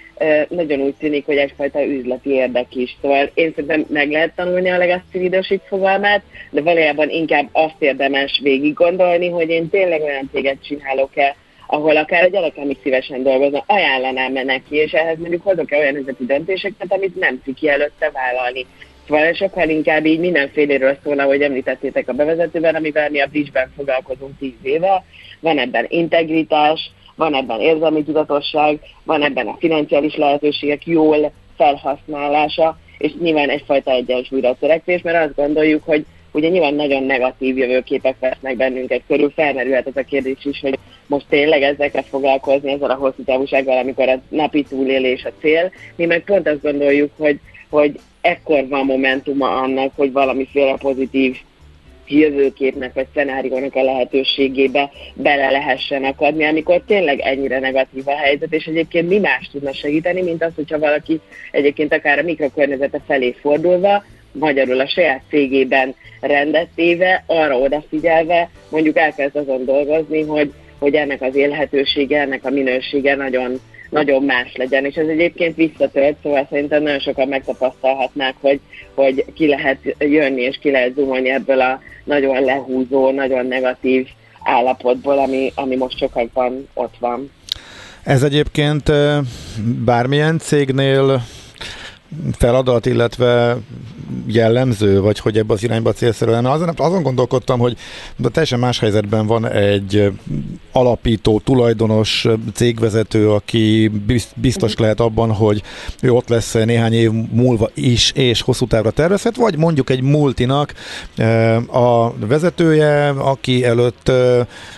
[0.50, 2.98] nagyon úgy tűnik, hogy egyfajta üzleti érdek is.
[3.02, 8.40] Szóval én szerintem meg lehet tanulni a legacy leadership fogalmát, de valójában inkább azt érdemes
[8.44, 11.36] végig gondolni, hogy én tényleg olyan céget csinálok-e,
[11.68, 15.96] ahol akár a gyerekem is szívesen dolgozna, ajánlanám -e neki, és ehhez mondjuk hozok-e olyan
[15.96, 18.66] üzleti döntéseket, amit nem ciki előtte vállalni.
[19.08, 24.38] Szóval sokkal inkább így mindenféléről szól, ahogy említettétek a bevezetőben, amivel mi a Bridge-ben foglalkozunk
[24.40, 25.04] tíz éve.
[25.40, 33.12] Van ebben integritás, van ebben érzelmi tudatosság, van ebben a financiális lehetőségek jól felhasználása, és
[33.20, 39.02] nyilván egyfajta egyensúlyra törekvés, mert azt gondoljuk, hogy ugye nyilván nagyon negatív jövőképek vesznek bennünket
[39.08, 43.24] körül, felmerülhet ez a kérdés is, hogy most tényleg ezzel kell foglalkozni, ezzel a hosszú
[43.24, 45.72] távúsággal, amikor a napi túlélés a cél.
[45.96, 47.40] Mi meg pont azt gondoljuk, hogy,
[47.70, 51.38] hogy ekkor van momentuma annak, hogy valamiféle pozitív
[52.08, 58.66] jövőképnek vagy szenáriónak a lehetőségébe bele lehessen akadni, amikor tényleg ennyire negatív a helyzet, és
[58.66, 61.20] egyébként mi más tudna segíteni, mint az, hogyha valaki
[61.52, 68.98] egyébként akár a mikrokörnyezete felé fordulva, magyarul a saját cégében rendet téve, arra odafigyelve, mondjuk
[68.98, 74.86] elkezd azon dolgozni, hogy, hogy ennek az élhetősége, ennek a minősége nagyon, nagyon más legyen.
[74.86, 78.60] És ez egyébként visszatölt, szóval szerintem nagyon sokan megtapasztalhatnák, hogy,
[78.94, 84.08] hogy ki lehet jönni és ki lehet zoomolni ebből a nagyon lehúzó, nagyon negatív
[84.44, 87.32] állapotból, ami, ami most sokakban ott van.
[88.04, 88.92] Ez egyébként
[89.86, 91.22] bármilyen cégnél
[92.38, 93.58] feladat, illetve
[94.26, 96.52] jellemző, vagy hogy ebbe az irányba célszerű lenne.
[96.52, 97.78] Azon, azon gondolkodtam, hogy
[98.16, 100.12] de teljesen más helyzetben van egy
[100.72, 103.92] alapító, tulajdonos, cégvezető, aki
[104.36, 105.62] biztos lehet abban, hogy
[106.02, 110.74] ő ott lesz néhány év múlva is, és hosszú távra tervezhet, vagy mondjuk egy multinak
[111.72, 114.12] a vezetője, aki előtt,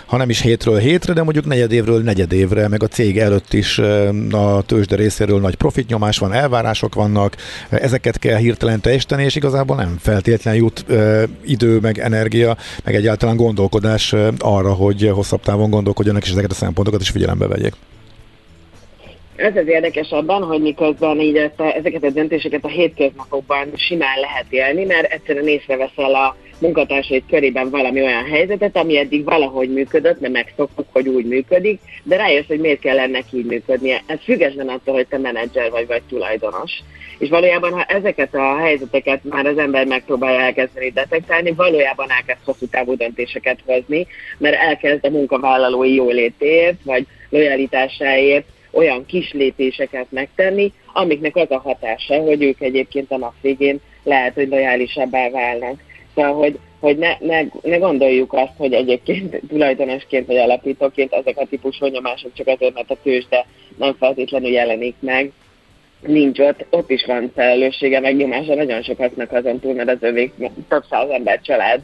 [0.06, 3.78] ha nem is hétről hétre, de mondjuk negyedévről negyedévre, meg a cég előtt is
[4.30, 7.17] a tőzsde részéről nagy profitnyomás van, elvárások vannak,
[7.70, 10.84] ezeket kell hirtelen teljesíteni, és igazából nem feltétlenül jut
[11.44, 17.00] idő, meg energia, meg egyáltalán gondolkodás arra, hogy hosszabb távon gondolkodjanak, és ezeket a szempontokat
[17.00, 17.74] is figyelembe vegyék.
[19.38, 24.84] Ez az érdekes abban, hogy miközben így ezeket a döntéseket a hétköznapokban simán lehet élni,
[24.84, 30.86] mert egyszerűen észreveszel a munkatársaid körében valami olyan helyzetet, ami eddig valahogy működött, mert megszoktuk,
[30.92, 34.02] hogy úgy működik, de rájössz, hogy miért kell ennek így működnie.
[34.06, 36.72] Ez független attól, hogy te menedzser vagy, vagy tulajdonos.
[37.18, 42.66] És valójában, ha ezeket a helyzeteket már az ember megpróbálja elkezdeni detektálni, valójában elkezd hosszú
[42.66, 44.06] távú döntéseket hozni,
[44.38, 52.20] mert elkezd a munkavállalói jólétért, vagy lojalitásáért olyan kis lépéseket megtenni, amiknek az a hatása,
[52.20, 55.82] hogy ők egyébként a nap végén lehet, hogy lojálisabbá válnak.
[56.14, 61.46] Szóval, hogy, hogy ne, ne, ne gondoljuk azt, hogy egyébként tulajdonosként vagy alapítóként ezek a
[61.46, 63.46] típusú nyomások csak azért, mert a tőzsde
[63.76, 65.32] nem feltétlenül jelenik meg,
[66.00, 70.32] nincs ott, ott is van felelőssége, meg nyomása nagyon sokaknak azon túl, mert az övék
[70.68, 71.80] több száz ember család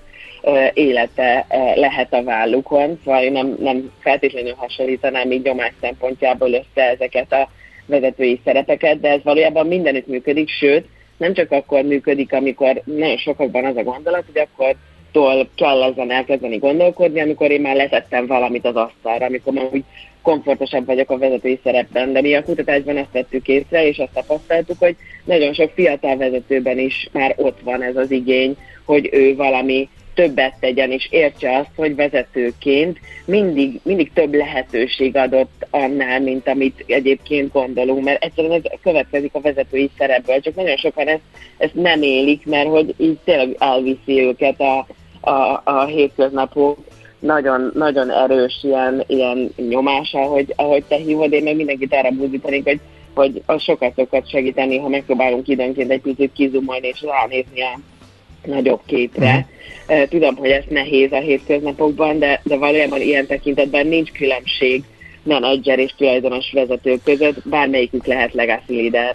[0.75, 7.49] élete lehet a vállukon, szóval nem, nem feltétlenül hasonlítanám így nyomás szempontjából össze ezeket a
[7.87, 10.87] vezetői szerepeket, de ez valójában mindenütt működik, sőt,
[11.17, 14.75] nem csak akkor működik, amikor nagyon sokakban az a gondolat, hogy akkor
[15.13, 19.85] tól kell ezen elkezdeni gondolkodni, amikor én már letettem valamit az asztalra, amikor már úgy
[20.23, 22.13] komfortosabb vagyok a vezetői szerepben.
[22.13, 26.79] De mi a kutatásban ezt tettük észre, és azt tapasztaltuk, hogy nagyon sok fiatal vezetőben
[26.79, 31.71] is már ott van ez az igény, hogy ő valami többet tegyen, és értse azt,
[31.77, 38.79] hogy vezetőként mindig, mindig több lehetőség adott annál, mint amit egyébként gondolunk, mert egyszerűen ez
[38.83, 41.23] következik a vezetői szerepből, csak nagyon sokan ezt,
[41.59, 44.87] ezt nem élik, mert hogy így tényleg elviszi őket a,
[45.31, 46.79] a, a hétköznapok.
[47.19, 52.65] Nagyon, nagyon erős ilyen, ilyen nyomása, hogy ahogy te hívod, én meg mindenkit arra búzítanék,
[52.65, 52.81] hogy,
[53.15, 57.79] hogy az sokat sokat segíteni, ha megpróbálunk időnként egy picit kizumolni és ránézni a
[58.47, 59.47] nagyobb képre.
[59.89, 60.09] Uh-huh.
[60.09, 64.83] Tudom, hogy ez nehéz a hétköznapokban, de, de valójában ilyen tekintetben nincs különbség
[65.23, 69.15] menedzser és tulajdonos vezetők között, bármelyikük lehet legacy leader.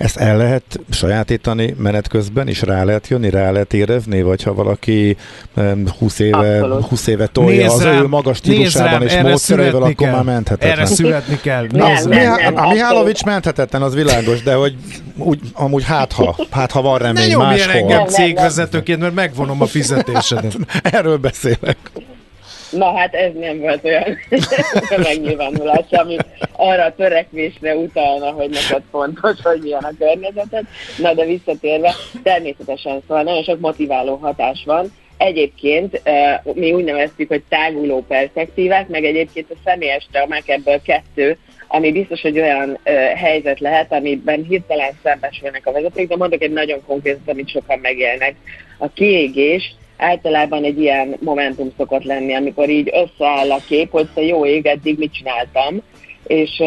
[0.00, 4.54] Ezt el lehet sajátítani menet közben, és rá lehet jönni, rá lehet érezni, vagy ha
[4.54, 5.16] valaki
[5.56, 6.86] em, 20 éve, Abszolút.
[6.86, 10.12] 20 éve tolja Nézd az rám, ő magas stílusában és módszereivel, akkor kell.
[10.12, 10.70] már menthetetlen.
[10.70, 11.66] Erre születni kell.
[11.70, 12.54] Nem, Nézd nem, rám.
[12.54, 12.64] nem.
[12.64, 14.76] a Mihálovics menthetetlen, az világos, de hogy
[15.16, 17.72] úgy, amúgy hát ha, hát ha van Ne remény el máshol.
[17.72, 20.56] engem Nem, nem, cégvezetőként, mert megvonom a fizetésedet.
[20.82, 21.76] Erről beszélek.
[22.70, 24.18] Na hát ez nem volt olyan
[25.08, 26.16] megnyilvánulás, ami
[26.52, 30.64] arra a törekvésre utalna, hogy neked fontos, hogy milyen a környezeted.
[30.98, 34.92] Na de visszatérve, természetesen szóval nagyon sok motiváló hatás van.
[35.16, 41.38] Egyébként eh, mi úgy neveztük, hogy táguló perspektívák, meg egyébként a személyes traumák ebből kettő,
[41.72, 46.52] ami biztos, hogy olyan ö, helyzet lehet, amiben hirtelen szembesülnek a vezetők, de mondok egy
[46.52, 48.34] nagyon konkrétat, amit sokan megélnek.
[48.78, 54.22] A kiégés általában egy ilyen momentum szokott lenni, amikor így összeáll a kép, hogy te
[54.22, 55.82] jó ég, eddig mit csináltam,
[56.26, 56.62] és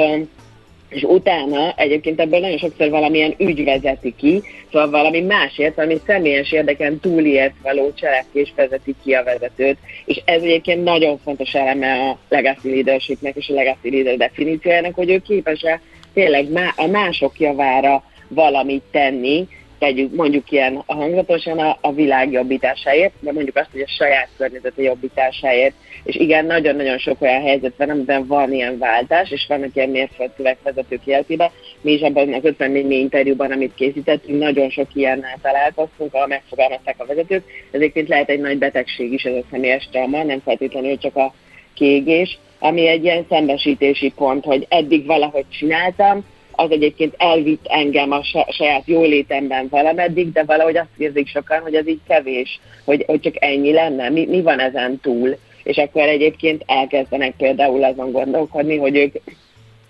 [0.93, 6.51] és utána egyébként ebből nagyon sokszor valamilyen ügy vezeti ki, szóval valami másért, valami személyes
[6.51, 12.17] érdeken túliért való cselekvés vezeti ki a vezetőt, és ez egyébként nagyon fontos eleme a
[12.29, 15.81] legacy leadershipnek és a legacy leader definíciójának, hogy ő képes-e
[16.13, 19.47] tényleg a mások javára valamit tenni,
[19.83, 24.29] tegyük mondjuk ilyen a hangzatosan a, a világ jobbításáért, de mondjuk azt, hogy a saját
[24.37, 25.73] környezete jobbításáért.
[26.03, 30.57] És igen, nagyon-nagyon sok olyan helyzet van, amiben van ilyen váltás, és vannak ilyen mérföldkövek
[30.63, 31.49] vezetők életében.
[31.81, 37.05] Mi is abban az 54 interjúban, amit készítettünk, nagyon sok ilyennel találkoztunk, ahol megfogalmazták a
[37.05, 37.43] vezetők.
[37.71, 41.33] Ezért lehet egy nagy betegség is ez a személyes trauma, nem feltétlenül csak a
[41.73, 46.25] kiégés, ami egy ilyen szembesítési pont, hogy eddig valahogy csináltam,
[46.55, 51.75] az egyébként elvitt engem a sa- saját jólétemben valameddig, de valahogy azt érzik sokan, hogy
[51.75, 55.37] ez így kevés, hogy, hogy csak ennyi lenne, mi, mi van ezen túl.
[55.63, 59.15] És akkor egyébként elkezdenek például azon gondolkodni, hogy ők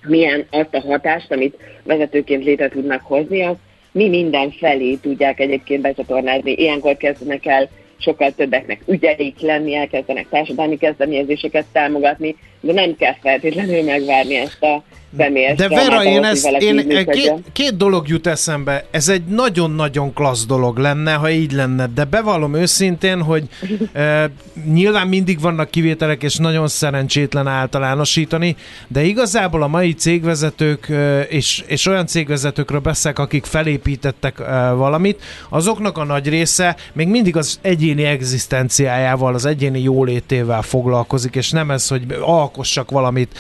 [0.08, 3.60] milyen azt a hatást, amit vezetőként létre tudnak hozni, azt
[3.92, 6.52] mi minden felé tudják egyébként becsatornázni.
[6.52, 13.84] Ilyenkor kezdenek el sokkal többeknek ügyeik lenni, elkezdenek társadalmi kezdeményezéseket támogatni, de nem kell feltétlenül
[13.84, 14.84] megvárni ezt a
[15.18, 18.86] személyes De Vera, én, ezt, én így két, két dolog jut eszembe.
[18.92, 23.44] Ez egy nagyon-nagyon klassz dolog lenne, ha így lenne, de bevallom őszintén, hogy
[23.94, 24.30] e,
[24.74, 28.56] nyilván mindig vannak kivételek, és nagyon szerencsétlen általánosítani,
[28.88, 35.22] de igazából a mai cégvezetők, e, és, és olyan cégvezetőkről beszélek, akik felépítettek e, valamit,
[35.50, 41.72] azoknak a nagy része még mindig az egyéni egzisztenciájával, az egyéni jólétével foglalkozik, és nem
[41.72, 42.06] ez, hogy
[42.54, 43.38] alkossak valamit,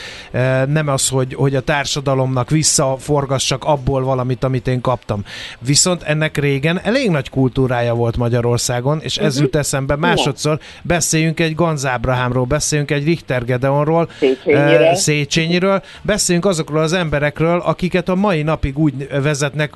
[0.67, 5.23] nem az, hogy, hogy a társadalomnak visszaforgassak abból valamit, amit én kaptam.
[5.59, 11.55] Viszont ennek régen elég nagy kultúrája volt Magyarországon, és ez jut eszembe másodszor, beszéljünk egy
[11.55, 14.95] Ganz Ábrahámról, beszéljünk egy Richter Gedeonról, Széchenyiről.
[14.95, 19.73] Széchenyiről, beszéljünk azokról az emberekről, akiket a mai napig úgy vezetnek,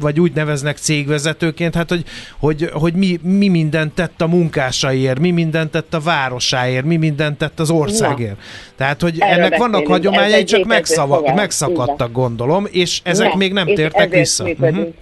[0.00, 2.04] vagy úgy neveznek cégvezetőként, hát hogy,
[2.38, 7.38] hogy, hogy mi, mi mindent tett a munkásaiért, mi mindent tett a városáért, mi mindent
[7.38, 8.36] tett az országért.
[8.76, 10.04] Tehát, hogy Erről ennek vannak beszélünk.
[10.04, 11.36] Ez hagyományai, csak létező megszava, fogalom.
[11.36, 14.44] megszakadtak, gondolom, és ezek Na, még nem tértek vissza.
[14.44, 14.94] működünk.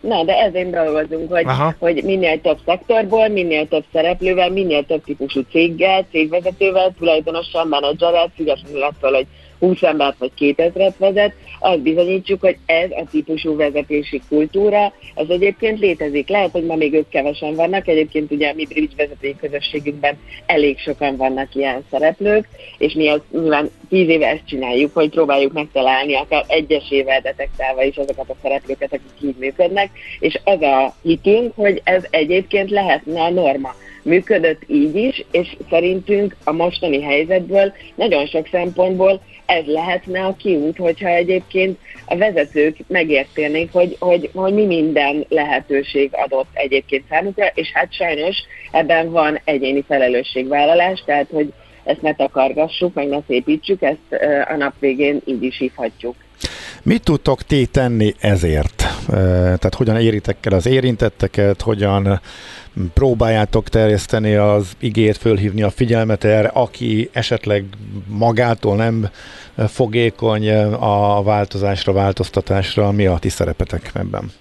[0.00, 1.74] Na, de ezért dolgozunk, hogy, Aha.
[1.78, 8.82] hogy minél több szektorból, minél több szereplővel, minél több típusú céggel, cégvezetővel, tulajdonossal, menedzserrel, függetlenül
[8.82, 9.26] attól, hogy
[9.64, 15.78] 20 embert vagy 2000-et vezet, azt bizonyítsuk, hogy ez a típusú vezetési kultúra, ez egyébként
[15.78, 16.28] létezik.
[16.28, 20.78] Lehet, hogy ma még ők kevesen vannak, egyébként ugye a mi bridge vezetői közösségünkben elég
[20.78, 22.48] sokan vannak ilyen szereplők,
[22.78, 27.96] és mi ezt nyilván 10 éve ezt csináljuk, hogy próbáljuk megtalálni akár egyesével detektálva is
[27.96, 33.30] azokat a szereplőket, akik így működnek, és az a hitünk, hogy ez egyébként lehetne a
[33.30, 33.74] norma
[34.04, 40.76] működött így is, és szerintünk a mostani helyzetből nagyon sok szempontból ez lehetne a kiút,
[40.76, 47.70] hogyha egyébként a vezetők megértenék, hogy, hogy, hogy mi minden lehetőség adott egyébként számukra, és
[47.72, 48.36] hát sajnos
[48.70, 51.52] ebben van egyéni felelősségvállalás, tehát hogy
[51.84, 56.14] ezt ne takargassuk, meg ne szépítsük, ezt a nap végén így is hívhatjuk.
[56.82, 58.84] Mit tudtok ti tenni ezért?
[59.06, 62.20] Tehát hogyan éritek el az érintetteket, hogyan
[62.94, 67.64] próbáljátok terjeszteni az igét, fölhívni a figyelmet erre, aki esetleg
[68.06, 69.08] magától nem
[69.56, 70.50] fogékony
[70.80, 74.32] a változásra, változtatásra, mi a ti szerepetek ebben?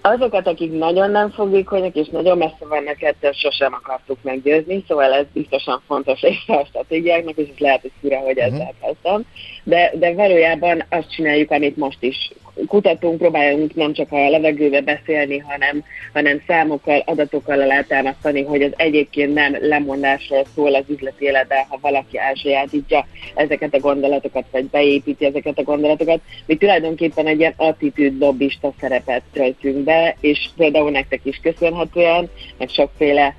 [0.00, 5.24] Azokat, akik nagyon nem fogékonyak és nagyon messze vannak ettől, sosem akartuk meggyőzni, szóval ez
[5.32, 9.24] biztosan fontos része a stratégiáknak, és ez lehet, hogy fura, hogy ezzel kezdtem.
[9.64, 12.32] De, de valójában azt csináljuk, amit most is
[12.66, 19.34] kutatunk, próbáljunk nem csak a levegőbe beszélni, hanem, hanem számokkal, adatokkal alátámasztani, hogy az egyébként
[19.34, 25.58] nem lemondásról szól az üzleti életben, ha valaki elsajátítja ezeket a gondolatokat, vagy beépíti ezeket
[25.58, 26.20] a gondolatokat.
[26.46, 28.24] Mi tulajdonképpen egy ilyen attitűd
[28.80, 33.34] szerepet töltünk be, és például nektek is köszönhetően, meg sokféle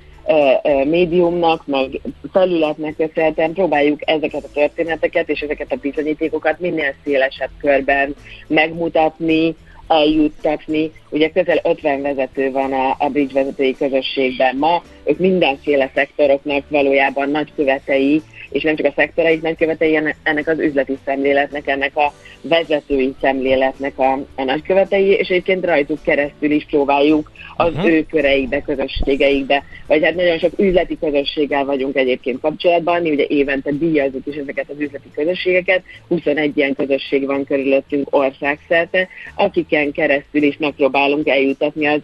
[0.84, 2.00] médiumnak, meg
[2.32, 8.14] felületnek köszönhetően próbáljuk ezeket a történeteket és ezeket a bizonyítékokat minél szélesebb körben
[8.46, 9.54] megmutatni,
[9.88, 10.92] eljuttatni.
[11.10, 17.30] Ugye közel 50 vezető van a, a bridge vezetői közösségben ma, ők mindenféle szektoroknak valójában
[17.30, 23.14] nagy követei, és nem csak a szektoraik nagykövetei, ennek az üzleti szemléletnek, ennek a vezetői
[23.20, 27.90] szemléletnek a, a nagykövetei, és egyébként rajtuk keresztül is próbáljuk az uh-huh.
[27.90, 33.70] ő köreikbe, közösségeikbe, vagy hát nagyon sok üzleti közösséggel vagyunk egyébként kapcsolatban, mi ugye évente
[33.70, 40.56] díjazzuk is ezeket az üzleti közösségeket, 21 ilyen közösség van körülöttünk országszerte, akiken keresztül is
[40.56, 42.00] megpróbálunk eljutatni, az,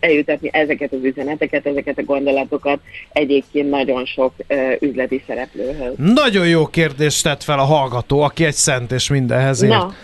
[0.00, 2.80] eljutatni ezeket az üzeneteket, ezeket a gondolatokat
[3.12, 5.85] egyébként nagyon sok uh, üzleti szereplőhöz.
[5.96, 9.72] Nagyon jó kérdést tett fel a hallgató, aki egy szent és mindenhez ért.
[9.72, 9.94] Na.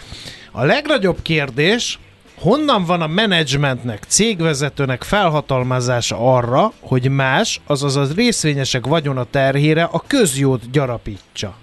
[0.51, 1.99] A legnagyobb kérdés,
[2.39, 10.03] honnan van a menedzsmentnek, cégvezetőnek felhatalmazása arra, hogy más, azaz az részvényesek vagyona terhére a
[10.07, 11.55] közjót gyarapítsa?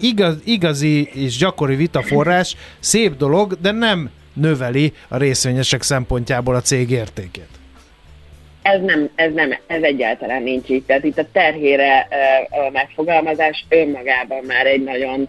[0.00, 6.90] Igaz, igazi és gyakori vitaforrás, szép dolog, de nem növeli a részvényesek szempontjából a cég
[6.90, 7.55] értékét
[8.72, 10.84] ez nem, ez nem, ez egyáltalán nincs így.
[10.84, 15.28] Tehát itt a terhére uh, megfogalmazás önmagában már egy nagyon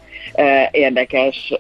[0.72, 1.54] érdekes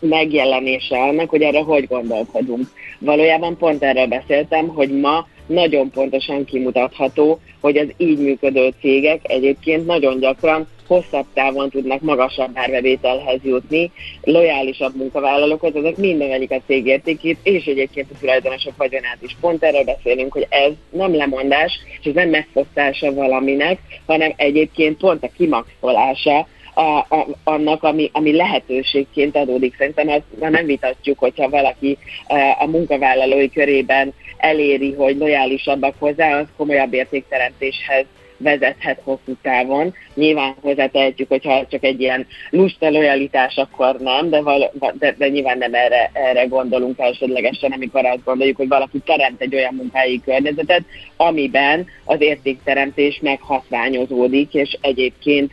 [0.00, 2.66] megjelenése annak, hogy erre hogy gondolkodunk.
[2.98, 9.86] Valójában pont erről beszéltem, hogy ma nagyon pontosan kimutatható, hogy az így működő cégek egyébként
[9.86, 13.90] nagyon gyakran hosszabb távon tudnak magasabb árbevételhez jutni,
[14.22, 19.36] lojálisabb munkavállalókhoz, ezek emelik a cég értékét, és egyébként a tulajdonosok vagyonát is.
[19.40, 25.24] Pont erről beszélünk, hogy ez nem lemondás, és ez nem megfosztása valaminek, hanem egyébként pont
[25.24, 29.74] a kimaxolása a, a, annak, ami, ami lehetőségként adódik.
[29.78, 36.46] Szerintem azt nem vitatjuk, hogyha valaki a, a munkavállalói körében eléri, hogy lojálisabbak hozzá, az
[36.56, 38.04] komolyabb értékteremtéshez
[38.38, 39.94] vezethet hosszú távon.
[40.14, 45.58] Nyilván hozzátehetjük, hogyha csak egy ilyen lusta lojalitás, akkor nem, de, val- de, de nyilván
[45.58, 50.82] nem erre, erre gondolunk elsődlegesen, amikor azt gondoljuk, hogy valaki teremt egy olyan munkahelyi környezetet,
[51.16, 55.52] amiben az értékteremtés meghatványozódik, és egyébként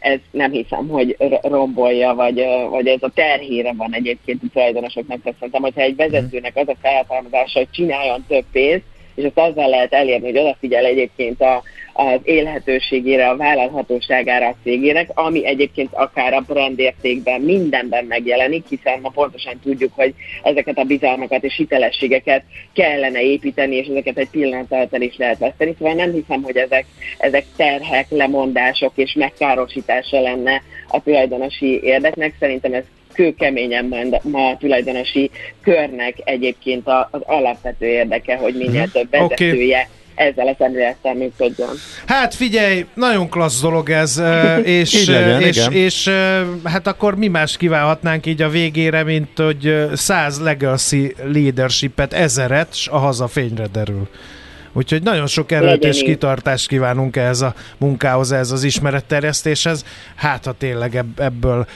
[0.00, 5.20] ez nem hiszem, hogy rombolja, vagy, vagy ez a terhére van egyébként a tulajdonosoknak.
[5.22, 8.84] Szerintem, hogyha egy vezetőnek az a felhatalmazása, hogy csináljon több pénzt,
[9.20, 11.62] és azt azzal lehet elérni, hogy odafigyel egyébként a,
[11.92, 19.08] az élhetőségére, a vállalhatóságára a cégének, ami egyébként akár a brandértékben mindenben megjelenik, hiszen ma
[19.08, 22.42] pontosan tudjuk, hogy ezeket a bizalmakat és hitelességeket
[22.72, 25.74] kellene építeni, és ezeket egy pillanat alatt el is lehet veszteni.
[25.78, 26.84] Szóval nem hiszem, hogy ezek,
[27.18, 32.34] ezek terhek, lemondások és megkárosítása lenne a tulajdonosi érdeknek.
[32.38, 32.84] Szerintem ez
[33.20, 33.84] kőkeményen
[34.22, 35.30] ma, a tulajdonosi
[35.62, 38.90] körnek egyébként az alapvető érdeke, hogy minél mhm.
[38.90, 41.68] több vezetője okay ezzel a szemlélettel működjön.
[42.06, 44.22] Hát figyelj, nagyon klassz dolog ez,
[44.64, 46.10] és, legyen, és, és, és
[46.64, 52.98] hát akkor mi más kívánhatnánk így a végére, mint hogy száz legacy leadershipet, ezeret, a
[52.98, 54.08] haza fényre derül.
[54.72, 59.84] Úgyhogy nagyon sok erőt és kitartást kívánunk ehhez a munkához, ehhez az ismeretterjesztéshez.
[60.14, 61.66] Hát, ha tényleg ebből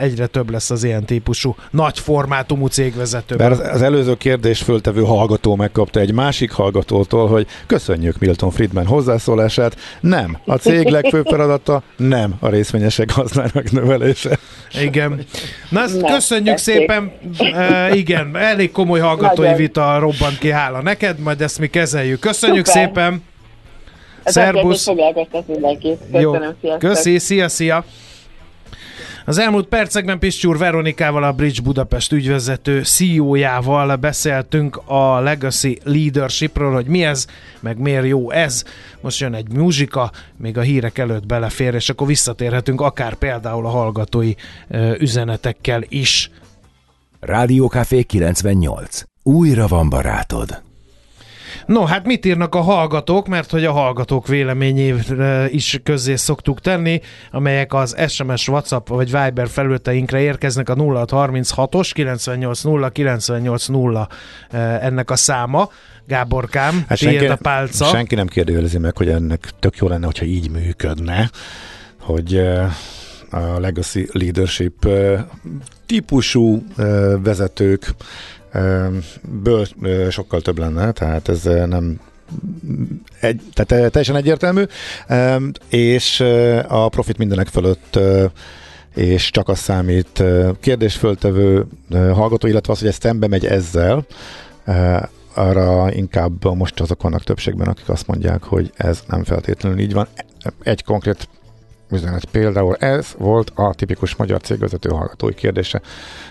[0.00, 3.36] egyre több lesz az ilyen típusú nagy formátumú cégvezető.
[3.36, 9.76] Mert az előző kérdés föltevő hallgató megkapta egy másik hallgatótól, hogy köszönjük Milton Friedman hozzászólását.
[10.00, 14.38] Nem, a cég legfőbb feladata nem a részvényesek használatok növelése.
[14.80, 15.24] Igen.
[15.68, 16.76] Na, ezt köszönjük tessék.
[16.76, 17.12] szépen.
[17.38, 22.20] Uh, igen, elég komoly hallgatói vita robbant ki, hála neked, majd ezt mi kezeljük.
[22.20, 22.86] Köszönjük Köszönjük Szuper.
[22.86, 23.22] szépen!
[24.24, 24.90] Szerbusz!
[26.12, 26.34] Jó.
[26.78, 27.84] Köszi, szia, szia!
[29.24, 36.86] Az elmúlt percekben Pistyúr Veronikával, a Bridge Budapest ügyvezető CEO-jával beszéltünk a Legacy Leadershipről, hogy
[36.86, 37.26] mi ez,
[37.60, 38.64] meg miért jó ez.
[39.00, 43.70] Most jön egy muzsika, még a hírek előtt belefér, és akkor visszatérhetünk akár például a
[43.70, 44.32] hallgatói
[44.98, 46.30] üzenetekkel is.
[47.20, 49.02] Rádiókafé 98.
[49.22, 50.69] Újra van barátod.
[51.70, 57.00] No, hát mit írnak a hallgatók, mert hogy a hallgatók véleményére is közzé szoktuk tenni,
[57.30, 64.08] amelyek az SMS, WhatsApp vagy Viber felületeinkre érkeznek a 0636-os 980 980
[64.80, 65.70] ennek a száma.
[66.06, 67.84] Gáborkám, hát senki, a pálca.
[67.84, 71.30] Senki nem kérdőjelezi meg, hogy ennek tök jó lenne, hogyha így működne,
[71.98, 72.70] hogy eh,
[73.30, 74.88] a legacy leadership
[75.86, 76.64] típusú
[77.22, 77.94] vezetők
[79.42, 79.66] ből
[80.10, 82.00] sokkal több lenne, tehát ez nem
[83.20, 84.62] egy, tehát teljesen egyértelmű,
[85.68, 86.20] és
[86.68, 87.98] a profit mindenek fölött
[88.94, 90.22] és csak az számít
[90.60, 94.06] kérdésföltevő hallgató, illetve az, hogy ez szembe megy ezzel,
[95.34, 100.08] arra inkább most azok vannak többségben, akik azt mondják, hogy ez nem feltétlenül így van.
[100.62, 101.28] Egy konkrét
[101.90, 102.24] üzenet.
[102.24, 105.80] Például ez volt a tipikus magyar cégvezető hallgatói kérdése,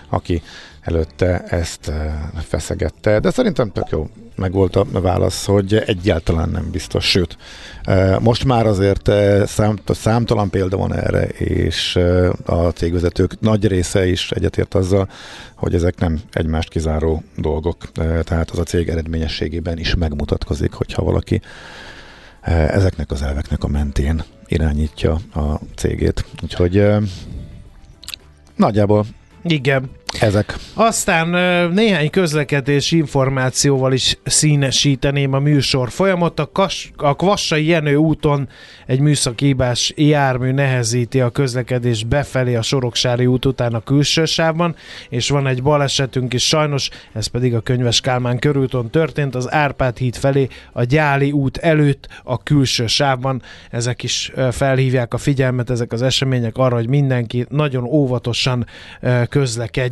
[0.08, 0.42] aki
[0.80, 6.70] előtte ezt eh, feszegette, de szerintem tök jó meg volt a válasz, hogy egyáltalán nem
[6.70, 7.36] biztos, sőt,
[7.82, 11.98] eh, most már azért eh, szám, számtalan példa van erre, és
[12.44, 15.08] a cégvezetők nagy része is egyetért azzal,
[15.54, 17.92] hogy ezek nem egymást kizáró dolgok,
[18.22, 21.40] tehát az a cég eredményességében is megmutatkozik, hogyha valaki
[22.70, 26.24] ezeknek az elveknek a mentén irányítja a cégét.
[26.42, 26.86] Úgyhogy
[28.56, 29.06] nagyjából
[29.42, 29.90] Igen.
[30.18, 30.56] Ezek.
[30.74, 31.28] Aztán
[31.72, 36.40] néhány közlekedési információval is színesíteném a műsor folyamot.
[36.40, 38.48] A, Kas, a Kvassai Jenő úton
[38.86, 44.76] egy műszakibás jármű nehezíti a közlekedés befelé a Soroksári út után a külső sávban,
[45.08, 49.96] és van egy balesetünk is sajnos, ez pedig a Könyves Kálmán körúton történt, az Árpád
[49.96, 53.42] híd felé a Gyáli út előtt a külső sávban.
[53.70, 58.66] Ezek is felhívják a figyelmet, ezek az események arra, hogy mindenki nagyon óvatosan
[59.00, 59.22] ö,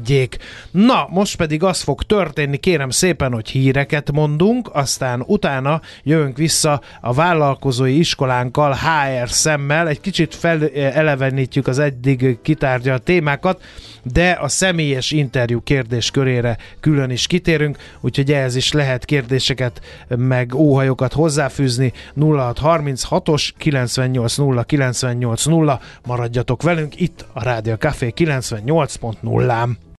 [0.08, 0.36] közlekedjék.
[0.70, 6.80] Na, most pedig az fog történni, kérem szépen, hogy híreket mondunk, aztán utána jövünk vissza
[7.00, 13.62] a vállalkozói iskolánkkal, HR szemmel, egy kicsit felelevenítjük az eddig kitárgyalt témákat,
[14.02, 21.12] de a személyes interjú kérdéskörére külön is kitérünk, úgyhogy ehhez is lehet kérdéseket, meg óhajokat
[21.12, 29.78] hozzáfűzni 0636-os 980 980 maradjatok velünk itt a Rádió Café 98.0-án.